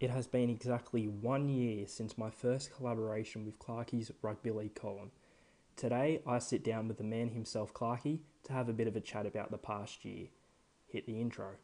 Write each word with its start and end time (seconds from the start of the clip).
it 0.00 0.08
has 0.08 0.26
been 0.26 0.48
exactly 0.48 1.06
one 1.06 1.50
year 1.50 1.86
since 1.86 2.16
my 2.16 2.30
first 2.30 2.74
collaboration 2.74 3.44
with 3.44 3.58
Clarkie's 3.58 4.10
Rugby 4.22 4.50
League 4.50 4.74
column. 4.74 5.10
Today, 5.76 6.22
I 6.26 6.38
sit 6.38 6.64
down 6.64 6.88
with 6.88 6.96
the 6.96 7.04
man 7.04 7.28
himself, 7.28 7.74
Clarkie, 7.74 8.20
to 8.44 8.54
have 8.54 8.70
a 8.70 8.72
bit 8.72 8.88
of 8.88 8.96
a 8.96 9.00
chat 9.00 9.26
about 9.26 9.50
the 9.50 9.58
past 9.58 10.02
year. 10.06 10.28
Hit 10.88 11.04
the 11.04 11.20
intro. 11.20 11.56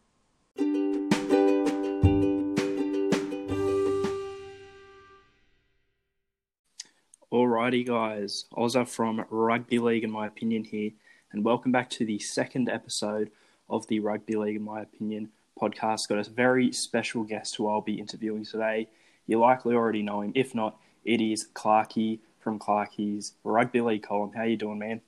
Alrighty, 7.33 7.87
guys, 7.87 8.45
Ozza 8.53 8.87
from 8.87 9.25
Rugby 9.31 9.79
League, 9.79 10.05
in 10.05 10.11
my 10.11 10.27
opinion, 10.27 10.65
here, 10.65 10.91
and 11.33 11.43
welcome 11.43 11.73
back 11.73 11.89
to 11.91 12.05
the 12.05 12.19
second 12.19 12.69
episode 12.69 13.31
of 13.71 13.87
the 13.87 14.01
Rugby 14.01 14.37
League, 14.37 14.57
in 14.57 14.63
my 14.63 14.83
opinion, 14.83 15.31
podcast. 15.61 16.09
Got 16.09 16.27
a 16.27 16.31
very 16.31 16.73
special 16.73 17.25
guest 17.25 17.57
who 17.57 17.69
I'll 17.69 17.81
be 17.81 17.99
interviewing 17.99 18.45
today. 18.45 18.89
You 19.27 19.39
likely 19.39 19.75
already 19.75 20.03
know 20.03 20.23
him. 20.23 20.33
If 20.35 20.55
not, 20.55 20.79
it 21.05 21.21
is 21.21 21.49
Clarkie 21.55 22.21
from 22.41 22.59
Clarkie's 22.59 23.35
Rugby 23.45 23.81
League 23.81 24.03
column. 24.03 24.33
How 24.35 24.45
you 24.45 24.57
doing, 24.57 24.79
man? 24.79 25.01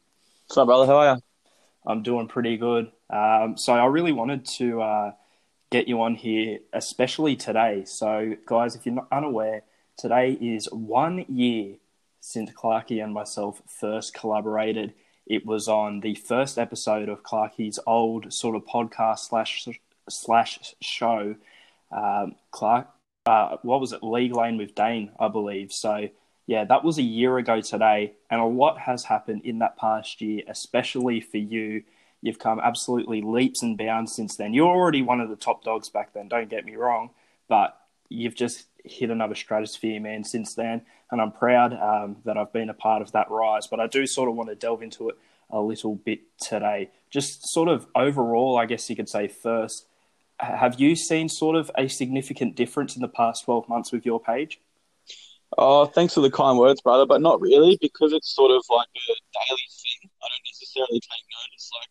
What's 0.46 0.58
up, 0.58 0.66
brother? 0.66 0.86
How 0.86 0.98
are 0.98 1.14
you? 1.16 1.22
I'm 1.86 2.02
doing 2.02 2.28
pretty 2.28 2.56
good. 2.56 2.90
Um, 3.10 3.56
so 3.56 3.72
I 3.72 3.86
really 3.86 4.12
wanted 4.12 4.44
to 4.46 4.82
uh, 4.82 5.12
get 5.70 5.88
you 5.88 6.02
on 6.02 6.14
here, 6.14 6.58
especially 6.72 7.36
today. 7.36 7.84
So, 7.84 8.34
guys, 8.46 8.74
if 8.74 8.86
you're 8.86 8.94
not 8.94 9.08
unaware, 9.12 9.62
today 9.96 10.32
is 10.32 10.68
one 10.72 11.24
year 11.28 11.76
since 12.20 12.50
Clarkie 12.50 13.02
and 13.02 13.14
myself 13.14 13.62
first 13.66 14.14
collaborated. 14.14 14.94
It 15.26 15.46
was 15.46 15.68
on 15.68 16.00
the 16.00 16.14
first 16.14 16.58
episode 16.58 17.08
of 17.08 17.22
Clarkie's 17.22 17.78
old 17.86 18.32
sort 18.32 18.56
of 18.56 18.64
podcast 18.64 19.20
slash 19.20 19.68
slash 20.08 20.74
show. 20.80 21.36
Um, 21.90 22.34
Clark, 22.50 22.88
uh, 23.26 23.56
what 23.62 23.80
was 23.80 23.92
it? 23.92 24.02
League 24.02 24.34
Lane 24.34 24.58
with 24.58 24.74
Dane, 24.74 25.12
I 25.18 25.28
believe. 25.28 25.72
So 25.72 26.08
yeah, 26.46 26.64
that 26.64 26.82
was 26.82 26.98
a 26.98 27.02
year 27.02 27.36
ago 27.36 27.60
today, 27.60 28.14
and 28.30 28.40
a 28.40 28.46
lot 28.46 28.78
has 28.80 29.04
happened 29.04 29.42
in 29.44 29.58
that 29.58 29.76
past 29.76 30.20
year, 30.20 30.42
especially 30.48 31.20
for 31.20 31.36
you. 31.36 31.82
You've 32.22 32.38
come 32.38 32.58
absolutely 32.58 33.20
leaps 33.22 33.62
and 33.62 33.76
bounds 33.76 34.14
since 34.16 34.36
then. 34.36 34.54
You're 34.54 34.66
already 34.66 35.02
one 35.02 35.20
of 35.20 35.28
the 35.28 35.36
top 35.36 35.62
dogs 35.62 35.88
back 35.88 36.14
then, 36.14 36.26
don't 36.26 36.48
get 36.48 36.64
me 36.64 36.74
wrong, 36.74 37.10
but 37.48 37.78
you've 38.08 38.34
just 38.34 38.66
hit 38.84 39.10
another 39.10 39.34
stratosphere, 39.34 40.00
man, 40.00 40.24
since 40.24 40.54
then. 40.54 40.82
And 41.10 41.20
I'm 41.20 41.32
proud 41.32 41.74
um, 41.74 42.16
that 42.24 42.36
I've 42.36 42.52
been 42.52 42.70
a 42.70 42.74
part 42.74 43.02
of 43.02 43.12
that 43.12 43.30
rise. 43.30 43.66
But 43.66 43.80
I 43.80 43.86
do 43.86 44.06
sort 44.06 44.28
of 44.28 44.34
want 44.34 44.48
to 44.48 44.54
delve 44.54 44.82
into 44.82 45.08
it 45.10 45.16
a 45.50 45.60
little 45.60 45.94
bit 45.96 46.20
today. 46.40 46.90
Just 47.10 47.48
sort 47.48 47.68
of 47.68 47.86
overall, 47.94 48.58
I 48.58 48.66
guess 48.66 48.88
you 48.90 48.96
could 48.96 49.08
say 49.08 49.28
first, 49.28 49.86
have 50.40 50.80
you 50.80 50.94
seen 50.96 51.28
sort 51.28 51.56
of 51.56 51.70
a 51.76 51.88
significant 51.88 52.54
difference 52.56 52.96
in 52.96 53.02
the 53.02 53.08
past 53.08 53.44
12 53.44 53.68
months 53.68 53.92
with 53.92 54.06
your 54.06 54.20
page? 54.20 54.60
Oh, 55.56 55.86
thanks 55.86 56.14
for 56.14 56.20
the 56.20 56.30
kind 56.30 56.58
words, 56.58 56.80
brother, 56.80 57.06
but 57.06 57.22
not 57.22 57.40
really 57.40 57.78
because 57.80 58.12
it's 58.12 58.34
sort 58.34 58.50
of 58.50 58.62
like 58.70 58.88
a 58.94 59.00
daily 59.08 59.62
thing. 59.70 60.10
I 60.22 60.26
don't 60.28 60.46
necessarily 60.46 61.00
take 61.00 61.24
notice. 61.50 61.70
Like, 61.74 61.88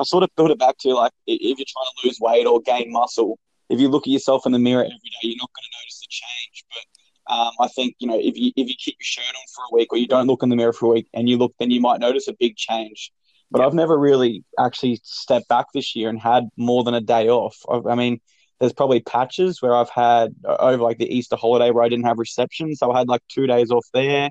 I 0.00 0.04
sort 0.04 0.22
of 0.22 0.30
build 0.36 0.50
it 0.50 0.58
back 0.58 0.78
to 0.78 0.94
like 0.94 1.12
if 1.26 1.58
you're 1.58 1.66
trying 1.68 1.90
to 2.00 2.06
lose 2.06 2.18
weight 2.20 2.46
or 2.46 2.60
gain 2.62 2.90
muscle, 2.90 3.38
if 3.68 3.78
you 3.78 3.88
look 3.88 4.06
at 4.06 4.10
yourself 4.10 4.46
in 4.46 4.52
the 4.52 4.58
mirror 4.58 4.82
every 4.82 4.96
day, 4.96 5.28
you're 5.28 5.36
not 5.36 5.50
going 5.54 5.64
to 5.64 5.78
notice 5.82 6.00
the 6.00 6.06
change. 6.08 6.64
But 6.70 7.34
um, 7.34 7.52
I 7.60 7.68
think 7.68 7.94
you 7.98 8.08
know 8.08 8.18
if 8.18 8.36
you 8.36 8.52
if 8.56 8.68
you 8.68 8.74
keep 8.78 8.96
your 8.98 9.04
shirt 9.04 9.34
on 9.36 9.46
for 9.54 9.64
a 9.70 9.74
week 9.74 9.92
or 9.92 9.98
you 9.98 10.08
don't 10.08 10.26
look 10.26 10.42
in 10.42 10.48
the 10.48 10.56
mirror 10.56 10.72
for 10.72 10.86
a 10.86 10.94
week 10.94 11.08
and 11.12 11.28
you 11.28 11.36
look, 11.36 11.54
then 11.58 11.70
you 11.70 11.80
might 11.80 12.00
notice 12.00 12.26
a 12.28 12.34
big 12.38 12.56
change. 12.56 13.12
But 13.50 13.60
I've 13.60 13.74
never 13.74 13.96
really 13.98 14.44
actually 14.58 15.00
stepped 15.04 15.48
back 15.48 15.66
this 15.72 15.94
year 15.94 16.08
and 16.08 16.20
had 16.20 16.48
more 16.56 16.82
than 16.82 16.94
a 16.94 17.00
day 17.00 17.28
off. 17.28 17.56
I, 17.68 17.80
I 17.90 17.94
mean, 17.94 18.20
there's 18.58 18.72
probably 18.72 19.00
patches 19.00 19.60
where 19.60 19.74
I've 19.74 19.90
had 19.90 20.34
over 20.44 20.82
like 20.82 20.98
the 20.98 21.12
Easter 21.12 21.36
holiday 21.36 21.70
where 21.70 21.84
I 21.84 21.88
didn't 21.88 22.06
have 22.06 22.18
reception, 22.18 22.74
so 22.74 22.90
I 22.90 22.98
had 22.98 23.08
like 23.08 23.22
two 23.28 23.46
days 23.46 23.70
off 23.70 23.86
there. 23.92 24.30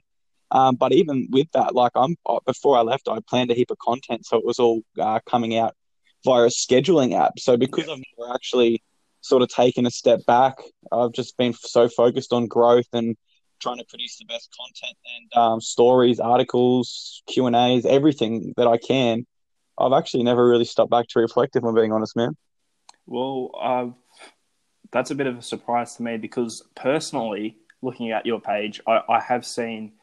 Um, 0.51 0.75
but 0.75 0.91
even 0.93 1.27
with 1.31 1.47
that, 1.53 1.73
like 1.73 1.91
I'm 1.95 2.15
uh, 2.25 2.39
before 2.45 2.77
I 2.77 2.81
left, 2.81 3.07
I 3.07 3.19
planned 3.27 3.51
a 3.51 3.53
heap 3.55 3.71
of 3.71 3.77
content, 3.79 4.25
so 4.25 4.37
it 4.37 4.45
was 4.45 4.59
all 4.59 4.81
uh, 4.99 5.19
coming 5.25 5.57
out 5.57 5.75
via 6.23 6.43
a 6.43 6.47
scheduling 6.47 7.13
app. 7.19 7.39
So 7.39 7.57
because 7.57 7.89
I've 7.89 8.01
never 8.17 8.33
actually 8.33 8.83
sort 9.21 9.41
of 9.41 9.49
taken 9.49 9.85
a 9.85 9.91
step 9.91 10.25
back, 10.25 10.57
I've 10.91 11.11
just 11.11 11.37
been 11.37 11.53
so 11.53 11.89
focused 11.89 12.33
on 12.33 12.47
growth 12.47 12.87
and 12.93 13.17
trying 13.63 13.77
to 13.77 13.85
produce 13.85 14.17
the 14.17 14.25
best 14.25 14.53
content 14.59 14.97
and 15.15 15.41
um, 15.41 15.61
stories, 15.61 16.19
articles, 16.19 17.23
Q 17.27 17.47
and 17.47 17.55
A's, 17.55 17.85
everything 17.85 18.53
that 18.57 18.67
I 18.67 18.77
can. 18.77 19.25
I've 19.77 19.93
actually 19.93 20.23
never 20.23 20.47
really 20.47 20.65
stopped 20.65 20.91
back 20.91 21.07
to 21.09 21.19
reflect, 21.19 21.55
if 21.55 21.63
I'm 21.63 21.73
being 21.73 21.91
honest, 21.91 22.15
man. 22.15 22.35
Well, 23.07 23.51
uh, 23.59 23.87
that's 24.91 25.09
a 25.09 25.15
bit 25.15 25.27
of 25.27 25.37
a 25.39 25.41
surprise 25.41 25.95
to 25.95 26.03
me 26.03 26.17
because 26.17 26.61
personally, 26.75 27.57
looking 27.81 28.11
at 28.11 28.25
your 28.25 28.39
page, 28.39 28.81
I, 28.85 29.01
I 29.09 29.19
have 29.19 29.45
seen, 29.45 29.93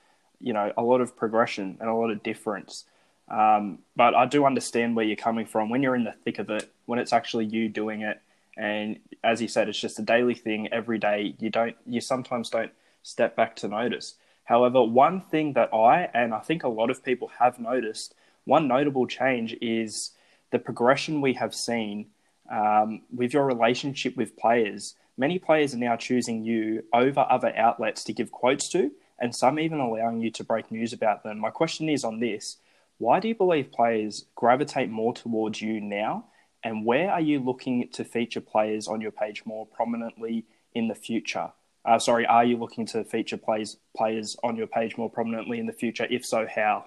you 0.40 0.52
know, 0.52 0.72
a 0.76 0.82
lot 0.82 1.00
of 1.00 1.16
progression 1.16 1.76
and 1.80 1.88
a 1.88 1.94
lot 1.94 2.10
of 2.10 2.22
difference. 2.22 2.84
Um, 3.28 3.78
but 3.94 4.14
I 4.16 4.26
do 4.26 4.44
understand 4.44 4.96
where 4.96 5.04
you're 5.04 5.14
coming 5.14 5.46
from 5.46 5.70
when 5.70 5.82
you're 5.82 5.94
in 5.94 6.04
the 6.04 6.14
thick 6.24 6.40
of 6.40 6.50
it, 6.50 6.72
when 6.86 6.98
it's 6.98 7.12
actually 7.12 7.44
you 7.44 7.68
doing 7.68 8.00
it, 8.02 8.20
and 8.56 8.98
as 9.22 9.40
you 9.40 9.48
said, 9.48 9.68
it's 9.68 9.80
just 9.80 9.98
a 9.98 10.02
daily 10.02 10.34
thing 10.34 10.68
every 10.72 10.98
day. 10.98 11.34
You 11.38 11.50
don't, 11.50 11.76
you 11.86 12.00
sometimes 12.00 12.50
don't 12.50 12.72
step 13.02 13.36
back 13.36 13.56
to 13.56 13.68
notice. 13.68 14.16
However, 14.44 14.82
one 14.82 15.20
thing 15.20 15.52
that 15.52 15.72
I 15.72 16.10
and 16.12 16.34
I 16.34 16.40
think 16.40 16.64
a 16.64 16.68
lot 16.68 16.90
of 16.90 17.04
people 17.04 17.30
have 17.38 17.58
noticed, 17.58 18.14
one 18.44 18.66
notable 18.66 19.06
change 19.06 19.56
is 19.60 20.12
the 20.50 20.58
progression 20.58 21.20
we 21.20 21.34
have 21.34 21.54
seen 21.54 22.06
um, 22.50 23.02
with 23.14 23.32
your 23.32 23.44
relationship 23.44 24.16
with 24.16 24.36
players. 24.36 24.96
Many 25.16 25.38
players 25.38 25.74
are 25.74 25.78
now 25.78 25.96
choosing 25.96 26.44
you 26.44 26.84
over 26.92 27.26
other 27.30 27.54
outlets 27.56 28.02
to 28.04 28.12
give 28.12 28.32
quotes 28.32 28.68
to, 28.70 28.90
and 29.18 29.34
some 29.34 29.60
even 29.60 29.78
allowing 29.78 30.20
you 30.20 30.30
to 30.32 30.44
break 30.44 30.70
news 30.72 30.92
about 30.92 31.22
them. 31.22 31.38
My 31.38 31.50
question 31.50 31.88
is 31.88 32.04
on 32.04 32.20
this 32.20 32.56
why 32.98 33.18
do 33.18 33.28
you 33.28 33.34
believe 33.34 33.72
players 33.72 34.26
gravitate 34.34 34.90
more 34.90 35.14
towards 35.14 35.62
you 35.62 35.80
now? 35.80 36.26
And 36.62 36.84
where 36.84 37.10
are 37.10 37.20
you 37.20 37.38
looking 37.38 37.88
to 37.92 38.04
feature 38.04 38.42
players 38.42 38.88
on 38.88 39.00
your 39.00 39.10
page 39.10 39.46
more 39.46 39.64
prominently 39.66 40.44
in 40.74 40.88
the 40.88 40.94
future? 40.94 41.52
Uh, 41.84 41.98
sorry, 41.98 42.26
are 42.26 42.44
you 42.44 42.56
looking 42.56 42.86
to 42.86 43.04
feature 43.04 43.36
plays, 43.36 43.76
players 43.96 44.36
on 44.42 44.56
your 44.56 44.66
page 44.66 44.96
more 44.98 45.10
prominently 45.10 45.58
in 45.58 45.66
the 45.66 45.72
future? 45.72 46.06
If 46.10 46.26
so, 46.26 46.46
how? 46.52 46.84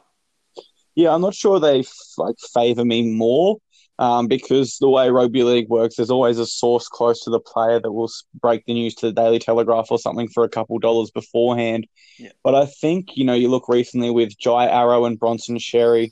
Yeah, 0.95 1.13
I'm 1.13 1.21
not 1.21 1.33
sure 1.33 1.59
they 1.59 1.83
like 2.17 2.35
favor 2.53 2.85
me 2.85 3.11
more 3.11 3.57
um, 3.99 4.27
because 4.27 4.77
the 4.79 4.89
way 4.89 5.09
rugby 5.09 5.43
league 5.43 5.69
works, 5.69 5.95
there's 5.95 6.09
always 6.09 6.37
a 6.37 6.45
source 6.45 6.87
close 6.87 7.21
to 7.21 7.29
the 7.29 7.39
player 7.39 7.79
that 7.79 7.91
will 7.91 8.09
break 8.39 8.65
the 8.65 8.73
news 8.73 8.95
to 8.95 9.07
the 9.07 9.13
Daily 9.13 9.39
Telegraph 9.39 9.87
or 9.89 9.99
something 9.99 10.27
for 10.27 10.43
a 10.43 10.49
couple 10.49 10.77
dollars 10.79 11.11
beforehand. 11.11 11.87
Yeah. 12.17 12.29
But 12.43 12.55
I 12.55 12.65
think 12.65 13.15
you 13.15 13.23
know 13.23 13.33
you 13.33 13.49
look 13.49 13.67
recently 13.67 14.11
with 14.11 14.37
Jai 14.37 14.67
Arrow 14.67 15.05
and 15.05 15.19
Bronson 15.19 15.57
Xerri. 15.57 16.11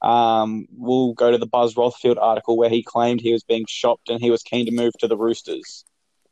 Um, 0.00 0.66
we'll 0.76 1.12
go 1.12 1.30
to 1.30 1.38
the 1.38 1.46
Buzz 1.46 1.74
Rothfield 1.74 2.20
article 2.20 2.56
where 2.56 2.68
he 2.68 2.82
claimed 2.82 3.20
he 3.20 3.32
was 3.32 3.44
being 3.44 3.64
shopped 3.68 4.08
and 4.08 4.20
he 4.20 4.30
was 4.30 4.42
keen 4.42 4.66
to 4.66 4.72
move 4.72 4.92
to 4.98 5.06
the 5.06 5.16
Roosters. 5.16 5.84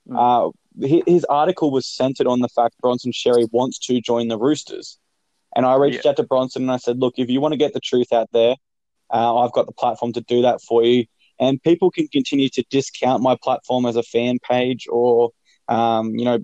Mm. 0.09 0.17
Uh, 0.17 0.50
his 0.81 1.25
article 1.25 1.70
was 1.70 1.86
centered 1.86 2.26
on 2.26 2.41
the 2.41 2.48
fact 2.48 2.78
Bronson 2.81 3.12
Xerri 3.12 3.48
wants 3.53 3.78
to 3.81 4.00
join 4.00 4.28
the 4.28 4.38
Roosters. 4.38 4.98
And 5.54 5.66
I 5.66 5.75
reached 5.75 6.04
yeah. 6.04 6.10
out 6.10 6.16
to 6.16 6.22
Bronson 6.22 6.62
and 6.62 6.70
I 6.70 6.76
said, 6.76 6.98
look, 6.98 7.14
if 7.16 7.28
you 7.28 7.41
want 7.41 7.53
to 7.53 7.58
get 7.58 7.72
the 7.72 7.81
truth 7.81 8.12
out 8.12 8.28
there, 8.32 8.54
uh, 9.12 9.38
I've 9.38 9.53
got 9.53 9.66
the 9.66 9.72
platform 9.72 10.12
to 10.12 10.20
do 10.20 10.42
that 10.42 10.60
for 10.60 10.84
you. 10.84 11.06
And 11.41 11.60
people 11.62 11.91
can 11.91 12.06
continue 12.08 12.48
to 12.50 12.64
discount 12.70 13.22
my 13.22 13.36
platform 13.42 13.86
as 13.86 13.97
a 13.97 14.03
fan 14.03 14.38
page 14.48 14.86
or, 14.91 15.31
um, 15.69 16.14
you 16.14 16.25
know, 16.25 16.38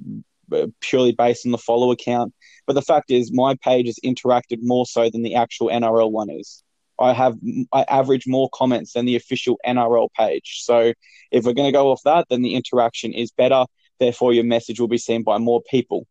purely 0.81 1.13
based 1.13 1.47
on 1.47 1.53
the 1.53 1.59
follow 1.59 1.93
account. 1.93 2.33
But 2.67 2.75
the 2.75 2.83
fact 2.83 3.11
is, 3.11 3.33
my 3.33 3.57
page 3.63 3.89
is 3.89 3.99
interacted 4.05 4.59
more 4.63 4.87
so 4.87 5.11
than 5.11 5.23
the 5.23 5.35
actual 5.35 5.69
NRL 5.69 6.11
one 6.11 6.31
is. 6.31 6.63
I 6.99 7.13
have 7.13 7.37
I 7.73 7.83
average 7.89 8.27
more 8.27 8.49
comments 8.55 8.95
than 8.95 9.05
the 9.05 9.17
official 9.17 9.59
NRL 9.67 10.09
page. 10.17 10.63
So 10.63 10.95
if 11.31 11.45
we're 11.45 11.53
going 11.53 11.69
to 11.69 11.73
go 11.73 11.91
off 11.91 12.01
that, 12.05 12.27
then 12.31 12.43
the 12.43 12.55
interaction 12.55 13.13
is 13.13 13.31
better. 13.31 13.67
Therefore, 13.99 14.33
your 14.33 14.45
message 14.45 14.81
will 14.81 14.89
be 14.89 14.99
seen 14.99 15.23
by 15.23 15.39
more 15.39 15.63
people. 15.63 16.07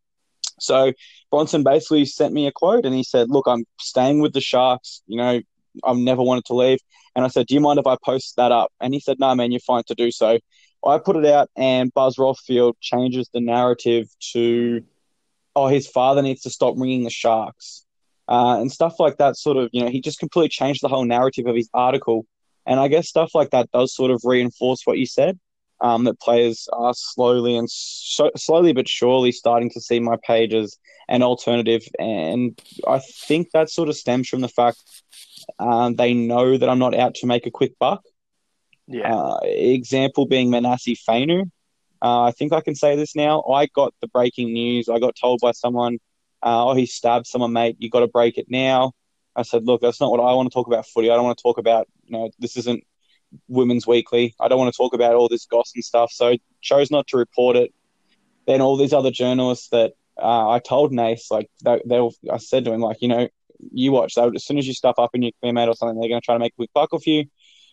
So 0.58 0.92
Bronson 1.30 1.62
basically 1.62 2.04
sent 2.06 2.32
me 2.32 2.46
a 2.46 2.52
quote 2.52 2.84
and 2.84 2.94
he 2.94 3.02
said, 3.02 3.30
Look, 3.30 3.46
I'm 3.46 3.64
staying 3.80 4.20
with 4.20 4.32
the 4.32 4.40
Sharks. 4.40 5.02
You 5.06 5.18
know, 5.18 5.40
I've 5.84 5.96
never 5.96 6.22
wanted 6.22 6.46
to 6.46 6.54
leave. 6.54 6.78
And 7.14 7.24
I 7.24 7.28
said, 7.28 7.46
Do 7.46 7.54
you 7.54 7.60
mind 7.60 7.78
if 7.78 7.86
I 7.86 7.96
post 8.04 8.36
that 8.36 8.52
up? 8.52 8.72
And 8.80 8.94
he 8.94 9.00
said, 9.00 9.18
No, 9.18 9.34
man, 9.34 9.52
you're 9.52 9.60
fine 9.60 9.84
to 9.88 9.94
do 9.94 10.10
so. 10.10 10.38
I 10.86 10.98
put 10.98 11.16
it 11.16 11.26
out, 11.26 11.50
and 11.56 11.92
Buzz 11.92 12.16
Rothfield 12.16 12.74
changes 12.80 13.28
the 13.32 13.40
narrative 13.40 14.08
to, 14.32 14.84
Oh, 15.56 15.66
his 15.66 15.88
father 15.88 16.22
needs 16.22 16.42
to 16.42 16.50
stop 16.50 16.74
ringing 16.76 17.02
the 17.02 17.10
Sharks. 17.10 17.84
Uh, 18.28 18.60
and 18.60 18.70
stuff 18.70 19.00
like 19.00 19.16
that, 19.18 19.36
sort 19.36 19.56
of, 19.56 19.70
you 19.72 19.82
know, 19.82 19.88
he 19.88 20.00
just 20.00 20.18
completely 20.18 20.48
changed 20.48 20.82
the 20.82 20.88
whole 20.88 21.04
narrative 21.04 21.46
of 21.46 21.56
his 21.56 21.68
article. 21.74 22.26
And 22.66 22.78
I 22.80 22.88
guess 22.88 23.08
stuff 23.08 23.34
like 23.34 23.50
that 23.50 23.70
does 23.72 23.94
sort 23.94 24.10
of 24.10 24.20
reinforce 24.24 24.82
what 24.84 24.98
you 24.98 25.06
said 25.06 25.38
um, 25.80 26.04
that 26.04 26.20
players 26.20 26.68
are 26.72 26.94
slowly 26.94 27.56
and 27.56 27.70
so, 27.70 28.30
slowly 28.36 28.72
but 28.72 28.88
surely 28.88 29.32
starting 29.32 29.70
to 29.70 29.80
see 29.80 30.00
my 30.00 30.16
page 30.26 30.54
as 30.54 30.78
an 31.08 31.22
alternative. 31.22 31.82
And 31.98 32.60
I 32.86 32.98
think 32.98 33.50
that 33.52 33.70
sort 33.70 33.88
of 33.88 33.96
stems 33.96 34.28
from 34.28 34.40
the 34.40 34.48
fact 34.48 34.82
um, 35.58 35.96
they 35.96 36.14
know 36.14 36.56
that 36.56 36.68
I'm 36.68 36.78
not 36.78 36.94
out 36.94 37.14
to 37.16 37.26
make 37.26 37.46
a 37.46 37.50
quick 37.50 37.78
buck. 37.78 38.02
Yeah. 38.88 39.14
Uh, 39.14 39.38
example 39.42 40.26
being 40.26 40.50
Manase 40.50 40.98
Fainu. 41.08 41.50
Uh, 42.02 42.22
I 42.22 42.30
think 42.32 42.52
I 42.52 42.60
can 42.60 42.74
say 42.74 42.94
this 42.96 43.16
now. 43.16 43.42
I 43.42 43.66
got 43.66 43.94
the 44.00 44.08
breaking 44.08 44.52
news. 44.52 44.88
I 44.88 44.98
got 44.98 45.16
told 45.20 45.40
by 45.40 45.52
someone, 45.52 45.98
uh, 46.42 46.68
"Oh, 46.68 46.74
he 46.74 46.86
stabbed 46.86 47.26
someone, 47.26 47.52
mate. 47.52 47.76
You 47.78 47.90
got 47.90 48.00
to 48.00 48.06
break 48.06 48.38
it 48.38 48.46
now." 48.48 48.92
I 49.34 49.42
said, 49.42 49.64
"Look, 49.64 49.80
that's 49.80 50.00
not 50.00 50.10
what 50.10 50.20
I 50.20 50.34
want 50.34 50.50
to 50.50 50.54
talk 50.54 50.66
about. 50.66 50.86
Footy. 50.86 51.10
I 51.10 51.14
don't 51.14 51.24
want 51.24 51.38
to 51.38 51.42
talk 51.42 51.58
about. 51.58 51.88
You 52.04 52.12
know, 52.12 52.30
this 52.38 52.56
isn't 52.58 52.84
Women's 53.48 53.86
Weekly. 53.86 54.34
I 54.40 54.48
don't 54.48 54.58
want 54.58 54.72
to 54.72 54.76
talk 54.76 54.94
about 54.94 55.14
all 55.14 55.28
this 55.28 55.46
gossip 55.46 55.76
and 55.76 55.84
stuff." 55.84 56.10
So 56.12 56.36
chose 56.60 56.90
not 56.90 57.06
to 57.08 57.16
report 57.16 57.56
it. 57.56 57.72
Then 58.46 58.60
all 58.60 58.76
these 58.76 58.92
other 58.92 59.10
journalists 59.10 59.68
that 59.70 59.94
uh, 60.20 60.50
I 60.50 60.60
told 60.60 60.92
Nace, 60.92 61.30
like 61.30 61.50
they, 61.64 61.80
they, 61.84 61.98
I 62.30 62.38
said 62.38 62.64
to 62.64 62.72
him, 62.72 62.80
like, 62.80 62.98
you 63.00 63.08
know, 63.08 63.28
you 63.72 63.92
watch. 63.92 64.14
So 64.14 64.30
as 64.34 64.44
soon 64.44 64.58
as 64.58 64.66
you 64.66 64.74
stuff 64.74 64.98
up 64.98 65.10
in 65.14 65.22
your 65.22 65.32
mate 65.42 65.68
or 65.68 65.74
something, 65.74 65.98
they're 65.98 66.08
going 66.08 66.20
to 66.20 66.24
try 66.24 66.34
to 66.34 66.38
make 66.38 66.52
a 66.52 66.56
quick 66.56 66.70
buck 66.74 66.92
off 66.92 67.06
you. 67.06 67.24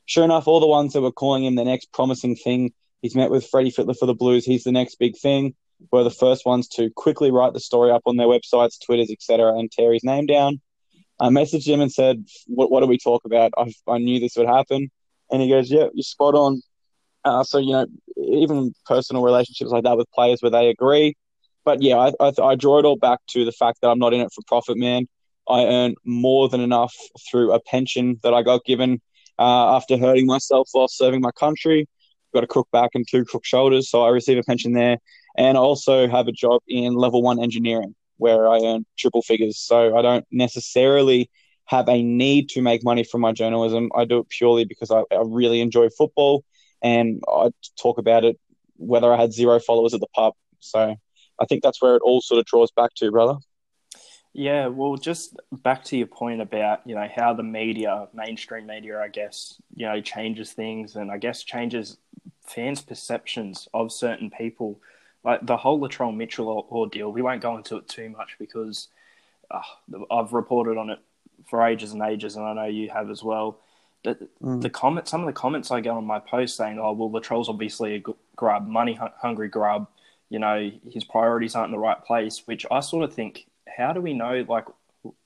Sure 0.05 0.25
enough, 0.25 0.47
all 0.47 0.59
the 0.59 0.67
ones 0.67 0.93
that 0.93 1.01
were 1.01 1.11
calling 1.11 1.45
him 1.45 1.55
the 1.55 1.63
next 1.63 1.91
promising 1.93 2.35
thing, 2.35 2.73
he's 3.01 3.15
met 3.15 3.31
with 3.31 3.47
Freddie 3.47 3.71
Fittler 3.71 3.97
for 3.97 4.05
the 4.05 4.13
Blues. 4.13 4.45
He's 4.45 4.63
the 4.63 4.71
next 4.71 4.95
big 4.95 5.17
thing. 5.17 5.55
Were 5.91 6.03
the 6.03 6.11
first 6.11 6.45
ones 6.45 6.67
to 6.69 6.89
quickly 6.95 7.31
write 7.31 7.53
the 7.53 7.59
story 7.59 7.91
up 7.91 8.03
on 8.05 8.17
their 8.17 8.27
websites, 8.27 8.79
Twitters, 8.83 9.11
etc., 9.11 9.57
and 9.57 9.71
tear 9.71 9.93
his 9.93 10.03
name 10.03 10.25
down. 10.25 10.61
I 11.19 11.27
messaged 11.27 11.67
him 11.67 11.81
and 11.81 11.91
said, 11.91 12.25
"What, 12.47 12.71
what 12.71 12.81
do 12.81 12.87
we 12.87 12.97
talk 12.97 13.25
about? 13.25 13.53
I, 13.57 13.71
I 13.87 13.97
knew 13.97 14.19
this 14.19 14.35
would 14.37 14.47
happen." 14.47 14.91
And 15.33 15.41
he 15.41 15.49
goes, 15.49 15.69
"Yeah, 15.69 15.87
you're 15.93 16.03
spot 16.03 16.35
on." 16.35 16.61
Uh, 17.25 17.43
so 17.43 17.57
you 17.57 17.73
know, 17.73 17.87
even 18.17 18.73
personal 18.85 19.23
relationships 19.23 19.71
like 19.71 19.83
that 19.83 19.97
with 19.97 20.09
players 20.11 20.41
where 20.41 20.51
they 20.51 20.69
agree. 20.69 21.15
But 21.65 21.81
yeah, 21.81 21.97
I, 21.97 22.11
I, 22.19 22.31
I 22.41 22.55
draw 22.55 22.79
it 22.79 22.85
all 22.85 22.97
back 22.97 23.19
to 23.29 23.43
the 23.43 23.51
fact 23.51 23.79
that 23.81 23.89
I'm 23.89 23.99
not 23.99 24.13
in 24.13 24.21
it 24.21 24.31
for 24.33 24.43
profit, 24.47 24.77
man. 24.77 25.07
I 25.49 25.65
earn 25.65 25.95
more 26.05 26.47
than 26.49 26.61
enough 26.61 26.93
through 27.29 27.51
a 27.53 27.59
pension 27.59 28.19
that 28.23 28.33
I 28.33 28.43
got 28.43 28.63
given 28.65 29.01
uh, 29.39 29.75
after 29.75 29.97
hurting 29.97 30.25
myself 30.25 30.69
while 30.71 30.87
serving 30.87 31.21
my 31.21 31.31
country. 31.31 31.87
Got 32.33 32.43
a 32.43 32.47
crook 32.47 32.67
back 32.71 32.91
and 32.93 33.05
two 33.09 33.25
crook 33.25 33.45
shoulders, 33.45 33.89
so 33.89 34.03
I 34.03 34.09
receive 34.09 34.37
a 34.37 34.43
pension 34.43 34.73
there. 34.73 34.97
And 35.37 35.57
I 35.57 35.61
also 35.61 36.07
have 36.07 36.27
a 36.27 36.31
job 36.31 36.61
in 36.67 36.93
level 36.93 37.21
one 37.21 37.41
engineering 37.41 37.95
where 38.17 38.47
I 38.47 38.59
earn 38.63 38.85
triple 38.97 39.21
figures. 39.21 39.57
So 39.57 39.97
I 39.97 40.01
don't 40.01 40.25
necessarily 40.31 41.29
have 41.65 41.87
a 41.87 42.03
need 42.03 42.49
to 42.49 42.61
make 42.61 42.83
money 42.83 43.03
from 43.03 43.21
my 43.21 43.31
journalism. 43.31 43.89
I 43.95 44.05
do 44.05 44.19
it 44.19 44.29
purely 44.29 44.65
because 44.65 44.91
I, 44.91 45.01
I 45.11 45.23
really 45.25 45.61
enjoy 45.61 45.89
football 45.89 46.43
and 46.81 47.23
I 47.27 47.51
talk 47.81 47.97
about 47.97 48.25
it 48.25 48.39
whether 48.77 49.13
I 49.13 49.19
had 49.19 49.33
zero 49.33 49.59
followers 49.59 49.93
at 49.93 50.01
the 50.01 50.07
pub. 50.13 50.33
So 50.59 50.95
I 51.39 51.45
think 51.45 51.63
that's 51.63 51.81
where 51.81 51.95
it 51.95 52.01
all 52.03 52.21
sort 52.21 52.39
of 52.39 52.45
draws 52.45 52.71
back 52.71 52.93
to, 52.95 53.11
brother. 53.11 53.37
Yeah, 54.33 54.67
well, 54.67 54.95
just 54.95 55.35
back 55.51 55.83
to 55.85 55.97
your 55.97 56.07
point 56.07 56.41
about 56.41 56.81
you 56.85 56.95
know 56.95 57.07
how 57.15 57.33
the 57.33 57.43
media, 57.43 58.07
mainstream 58.13 58.65
media, 58.65 58.99
I 58.99 59.07
guess, 59.07 59.61
you 59.75 59.85
know, 59.85 60.01
changes 60.01 60.53
things, 60.53 60.95
and 60.95 61.11
I 61.11 61.17
guess 61.19 61.43
changes 61.43 61.97
fans' 62.41 62.81
perceptions 62.81 63.67
of 63.73 63.91
certain 63.91 64.31
people. 64.31 64.79
Like 65.23 65.45
the 65.45 65.55
whole 65.55 65.79
Latrell 65.79 66.15
Mitchell 66.15 66.67
ordeal, 66.71 67.11
we 67.11 67.21
won't 67.21 67.41
go 67.41 67.55
into 67.55 67.77
it 67.77 67.87
too 67.87 68.09
much 68.09 68.35
because 68.39 68.89
uh, 69.51 69.61
I've 70.11 70.33
reported 70.33 70.77
on 70.77 70.89
it 70.89 70.99
for 71.49 71.65
ages 71.65 71.91
and 71.91 72.01
ages, 72.01 72.35
and 72.35 72.45
I 72.45 72.53
know 72.53 72.65
you 72.65 72.89
have 72.89 73.09
as 73.09 73.23
well. 73.23 73.59
The, 74.03 74.17
mm. 74.41 74.61
the 74.61 74.69
comment, 74.69 75.07
some 75.07 75.21
of 75.21 75.27
the 75.27 75.33
comments 75.33 75.71
I 75.71 75.79
get 75.79 75.91
on 75.91 76.05
my 76.05 76.19
post 76.19 76.57
saying, 76.57 76.79
"Oh, 76.79 76.93
well, 76.93 77.09
Latrell's 77.09 77.49
obviously 77.49 77.95
a 77.95 78.03
grub, 78.35 78.67
money 78.67 78.99
hungry 79.21 79.47
grub." 79.47 79.87
You 80.29 80.39
know, 80.39 80.71
his 80.89 81.03
priorities 81.03 81.55
aren't 81.55 81.67
in 81.67 81.71
the 81.71 81.79
right 81.79 82.03
place, 82.03 82.43
which 82.45 82.65
I 82.71 82.79
sort 82.79 83.03
of 83.03 83.13
think 83.13 83.45
how 83.77 83.93
do 83.93 84.01
we 84.01 84.13
know 84.13 84.45
like 84.47 84.65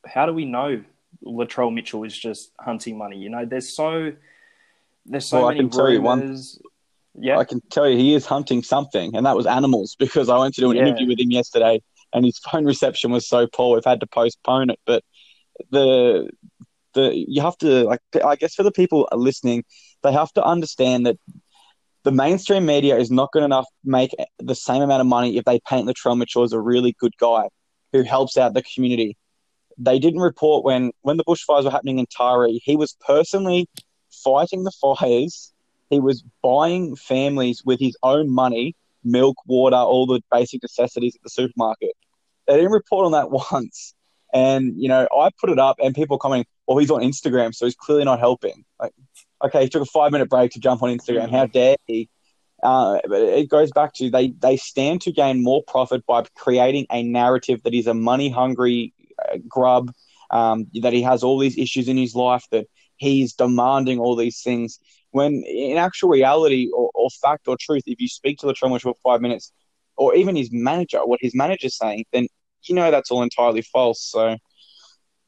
how 0.05 0.25
do 0.25 0.33
we 0.33 0.45
know 0.45 0.83
Latrell 1.23 1.73
Mitchell 1.73 2.03
is 2.03 2.17
just 2.17 2.51
hunting 2.59 2.97
money? 2.97 3.17
You 3.17 3.29
know, 3.29 3.45
there's 3.45 3.69
so 3.69 4.13
there's 5.05 5.25
so 5.25 5.39
well, 5.39 5.47
many 5.49 5.59
I 5.59 5.69
can 5.69 5.69
rumors. 5.69 5.77
Tell 5.77 5.91
you 5.91 6.01
one, 6.01 6.57
yeah, 7.19 7.37
I 7.37 7.45
can 7.45 7.61
tell 7.69 7.89
you 7.89 7.97
he 7.97 8.13
is 8.13 8.25
hunting 8.25 8.61
something, 8.63 9.15
and 9.15 9.25
that 9.25 9.35
was 9.35 9.45
animals 9.45 9.95
because 9.97 10.29
I 10.29 10.37
went 10.37 10.53
to 10.55 10.61
do 10.61 10.71
an 10.71 10.77
yeah. 10.77 10.87
interview 10.87 11.07
with 11.07 11.19
him 11.19 11.31
yesterday, 11.31 11.81
and 12.13 12.25
his 12.25 12.37
phone 12.37 12.65
reception 12.65 13.11
was 13.11 13.27
so 13.27 13.47
poor 13.47 13.75
we've 13.75 13.85
had 13.85 13.99
to 14.01 14.07
postpone 14.07 14.69
it. 14.69 14.79
But 14.85 15.03
the 15.71 16.29
the 16.93 17.13
you 17.15 17.41
have 17.41 17.57
to 17.59 17.83
like 17.83 18.01
I 18.23 18.35
guess 18.35 18.55
for 18.55 18.63
the 18.63 18.71
people 18.71 19.07
listening, 19.13 19.63
they 20.03 20.11
have 20.11 20.31
to 20.33 20.43
understand 20.43 21.05
that 21.05 21.17
the 22.03 22.11
mainstream 22.11 22.65
media 22.65 22.97
is 22.97 23.11
not 23.11 23.31
going 23.33 23.49
to 23.49 23.63
make 23.83 24.15
the 24.39 24.55
same 24.55 24.81
amount 24.81 25.01
of 25.01 25.07
money 25.07 25.37
if 25.37 25.45
they 25.45 25.59
paint 25.67 25.87
Latrell 25.87 26.17
Mitchell 26.17 26.43
as 26.43 26.53
a 26.53 26.59
really 26.59 26.95
good 26.99 27.13
guy 27.19 27.49
who 27.91 28.03
helps 28.03 28.37
out 28.37 28.53
the 28.53 28.63
community. 28.63 29.17
They 29.77 29.99
didn't 29.99 30.21
report 30.21 30.63
when 30.63 30.91
when 31.01 31.17
the 31.17 31.23
bushfires 31.23 31.65
were 31.65 31.71
happening 31.71 31.99
in 31.99 32.05
Taree. 32.07 32.59
He 32.63 32.75
was 32.75 32.95
personally 33.05 33.67
fighting 34.23 34.63
the 34.63 34.71
fires. 34.71 35.53
He 35.89 35.99
was 35.99 36.23
buying 36.41 36.95
families 36.95 37.63
with 37.65 37.79
his 37.79 37.95
own 38.03 38.29
money, 38.29 38.75
milk, 39.03 39.37
water, 39.45 39.75
all 39.75 40.05
the 40.05 40.21
basic 40.31 40.63
necessities 40.63 41.15
at 41.15 41.23
the 41.23 41.29
supermarket. 41.29 41.91
They 42.47 42.55
didn't 42.55 42.71
report 42.71 43.05
on 43.05 43.11
that 43.13 43.29
once. 43.51 43.93
And, 44.37 44.73
you 44.77 44.87
know, 44.87 45.07
I 45.17 45.29
put 45.41 45.49
it 45.49 45.57
up 45.57 45.77
and 45.81 45.95
people 45.95 46.19
commenting, 46.19 46.45
well, 46.67 46.77
he's 46.77 46.91
on 46.91 47.01
Instagram, 47.01 47.55
so 47.55 47.65
he's 47.65 47.75
clearly 47.75 48.05
not 48.05 48.19
helping. 48.19 48.65
Like, 48.79 48.93
okay, 49.43 49.63
he 49.63 49.69
took 49.69 49.81
a 49.81 49.85
five 49.85 50.11
minute 50.11 50.29
break 50.29 50.51
to 50.51 50.59
jump 50.59 50.83
on 50.83 50.89
Instagram. 50.95 51.31
How 51.31 51.47
dare 51.47 51.77
he? 51.87 52.09
Uh, 52.61 52.99
but 53.07 53.21
it 53.21 53.49
goes 53.49 53.71
back 53.71 53.93
to 53.93 54.09
they 54.09 54.29
they 54.39 54.57
stand 54.57 55.01
to 55.01 55.11
gain 55.11 55.43
more 55.43 55.63
profit 55.67 56.05
by 56.05 56.23
creating 56.35 56.85
a 56.91 57.01
narrative 57.03 57.61
that 57.63 57.73
he's 57.73 57.87
a 57.87 57.93
money 57.93 58.29
hungry 58.29 58.93
uh, 59.23 59.37
grub, 59.47 59.91
um, 60.31 60.67
that 60.81 60.93
he 60.93 61.01
has 61.01 61.23
all 61.23 61.39
these 61.39 61.57
issues 61.57 61.87
in 61.87 61.97
his 61.97 62.13
life, 62.13 62.45
that 62.51 62.65
he's 62.97 63.33
demanding 63.33 63.99
all 63.99 64.15
these 64.15 64.41
things. 64.41 64.79
When 65.11 65.43
in 65.47 65.77
actual 65.77 66.09
reality 66.09 66.69
or, 66.75 66.91
or 66.93 67.09
fact 67.21 67.47
or 67.47 67.57
truth, 67.59 67.83
if 67.85 67.99
you 67.99 68.07
speak 68.07 68.39
to 68.39 68.47
Latrell 68.47 68.79
for 68.81 68.93
five 69.03 69.21
minutes, 69.21 69.51
or 69.95 70.15
even 70.15 70.35
his 70.35 70.49
manager, 70.51 70.99
what 71.05 71.19
his 71.21 71.33
manager's 71.33 71.77
saying, 71.77 72.05
then 72.11 72.27
you 72.63 72.75
know 72.75 72.91
that's 72.91 73.11
all 73.11 73.23
entirely 73.23 73.61
false. 73.61 74.01
So 74.01 74.37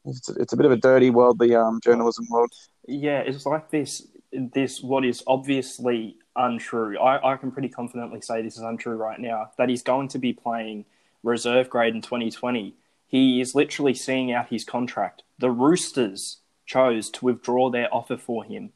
it's 0.04 0.28
a, 0.28 0.34
it's 0.34 0.52
a 0.52 0.56
bit 0.56 0.66
of 0.66 0.72
a 0.72 0.76
dirty 0.76 1.10
world, 1.10 1.38
the 1.38 1.60
um, 1.60 1.80
journalism 1.82 2.26
world. 2.30 2.52
Yeah, 2.86 3.20
it's 3.20 3.46
like 3.46 3.70
this. 3.70 4.06
This 4.32 4.80
what 4.82 5.04
is 5.04 5.22
obviously 5.26 6.16
untrue. 6.36 6.98
I, 6.98 7.32
I 7.32 7.36
can 7.36 7.50
pretty 7.50 7.68
confidently 7.68 8.20
say 8.20 8.42
this 8.42 8.56
is 8.56 8.62
untrue 8.62 8.94
right 8.94 9.18
now. 9.18 9.50
That 9.58 9.68
he's 9.68 9.82
going 9.82 10.08
to 10.08 10.18
be 10.18 10.32
playing 10.32 10.84
reserve 11.22 11.68
grade 11.68 11.94
in 11.94 12.00
2020. 12.00 12.74
He 13.06 13.40
is 13.40 13.54
literally 13.54 13.94
seeing 13.94 14.32
out 14.32 14.48
his 14.48 14.64
contract. 14.64 15.24
The 15.38 15.50
Roosters 15.50 16.38
chose 16.64 17.10
to 17.10 17.24
withdraw 17.24 17.70
their 17.70 17.92
offer 17.92 18.16
for 18.16 18.44
him. 18.44 18.72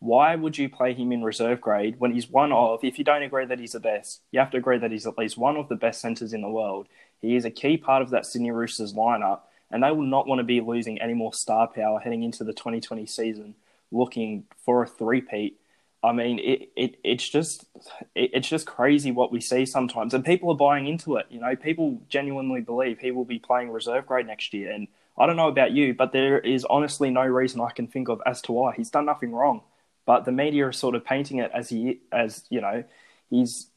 Why 0.00 0.34
would 0.34 0.58
you 0.58 0.68
play 0.68 0.94
him 0.94 1.12
in 1.12 1.22
reserve 1.22 1.60
grade 1.60 1.96
when 1.98 2.12
he's 2.12 2.28
one 2.28 2.52
of, 2.52 2.82
if 2.82 2.98
you 2.98 3.04
don't 3.04 3.22
agree 3.22 3.44
that 3.44 3.60
he's 3.60 3.72
the 3.72 3.80
best, 3.80 4.22
you 4.32 4.40
have 4.40 4.50
to 4.50 4.56
agree 4.56 4.78
that 4.78 4.90
he's 4.90 5.06
at 5.06 5.18
least 5.18 5.38
one 5.38 5.56
of 5.56 5.68
the 5.68 5.76
best 5.76 6.00
centres 6.00 6.32
in 6.32 6.40
the 6.40 6.48
world. 6.48 6.88
He 7.20 7.36
is 7.36 7.44
a 7.44 7.50
key 7.50 7.76
part 7.76 8.02
of 8.02 8.10
that 8.10 8.26
Sydney 8.26 8.50
Roosters 8.50 8.94
lineup, 8.94 9.40
and 9.70 9.82
they 9.82 9.90
will 9.92 10.02
not 10.02 10.26
want 10.26 10.38
to 10.38 10.44
be 10.44 10.60
losing 10.60 11.00
any 11.00 11.14
more 11.14 11.34
star 11.34 11.68
power 11.68 12.00
heading 12.00 12.22
into 12.22 12.44
the 12.44 12.54
2020 12.54 13.06
season 13.06 13.54
looking 13.92 14.44
for 14.64 14.82
a 14.82 14.86
three-peat 14.86 15.60
I 16.02 16.12
mean, 16.12 16.38
it, 16.38 16.70
it 16.76 16.96
it's 17.04 17.28
just 17.28 17.66
it, 18.14 18.30
it's 18.32 18.48
just 18.48 18.66
crazy 18.66 19.10
what 19.10 19.30
we 19.30 19.40
see 19.40 19.66
sometimes, 19.66 20.14
and 20.14 20.24
people 20.24 20.50
are 20.50 20.56
buying 20.56 20.86
into 20.86 21.16
it. 21.16 21.26
You 21.28 21.40
know, 21.40 21.54
people 21.56 22.00
genuinely 22.08 22.62
believe 22.62 22.98
he 22.98 23.10
will 23.10 23.26
be 23.26 23.38
playing 23.38 23.70
reserve 23.70 24.06
grade 24.06 24.26
next 24.26 24.54
year, 24.54 24.70
and 24.70 24.88
I 25.18 25.26
don't 25.26 25.36
know 25.36 25.48
about 25.48 25.72
you, 25.72 25.92
but 25.92 26.12
there 26.12 26.38
is 26.38 26.64
honestly 26.64 27.10
no 27.10 27.24
reason 27.24 27.60
I 27.60 27.70
can 27.70 27.86
think 27.86 28.08
of 28.08 28.22
as 28.24 28.40
to 28.42 28.52
why 28.52 28.74
he's 28.74 28.88
done 28.88 29.04
nothing 29.04 29.32
wrong. 29.32 29.60
But 30.06 30.24
the 30.24 30.32
media 30.32 30.66
are 30.66 30.72
sort 30.72 30.94
of 30.94 31.04
painting 31.04 31.38
it 31.38 31.50
as 31.54 31.68
he 31.68 32.00
as 32.12 32.44
you 32.50 32.60
know 32.60 32.84
he's 33.28 33.68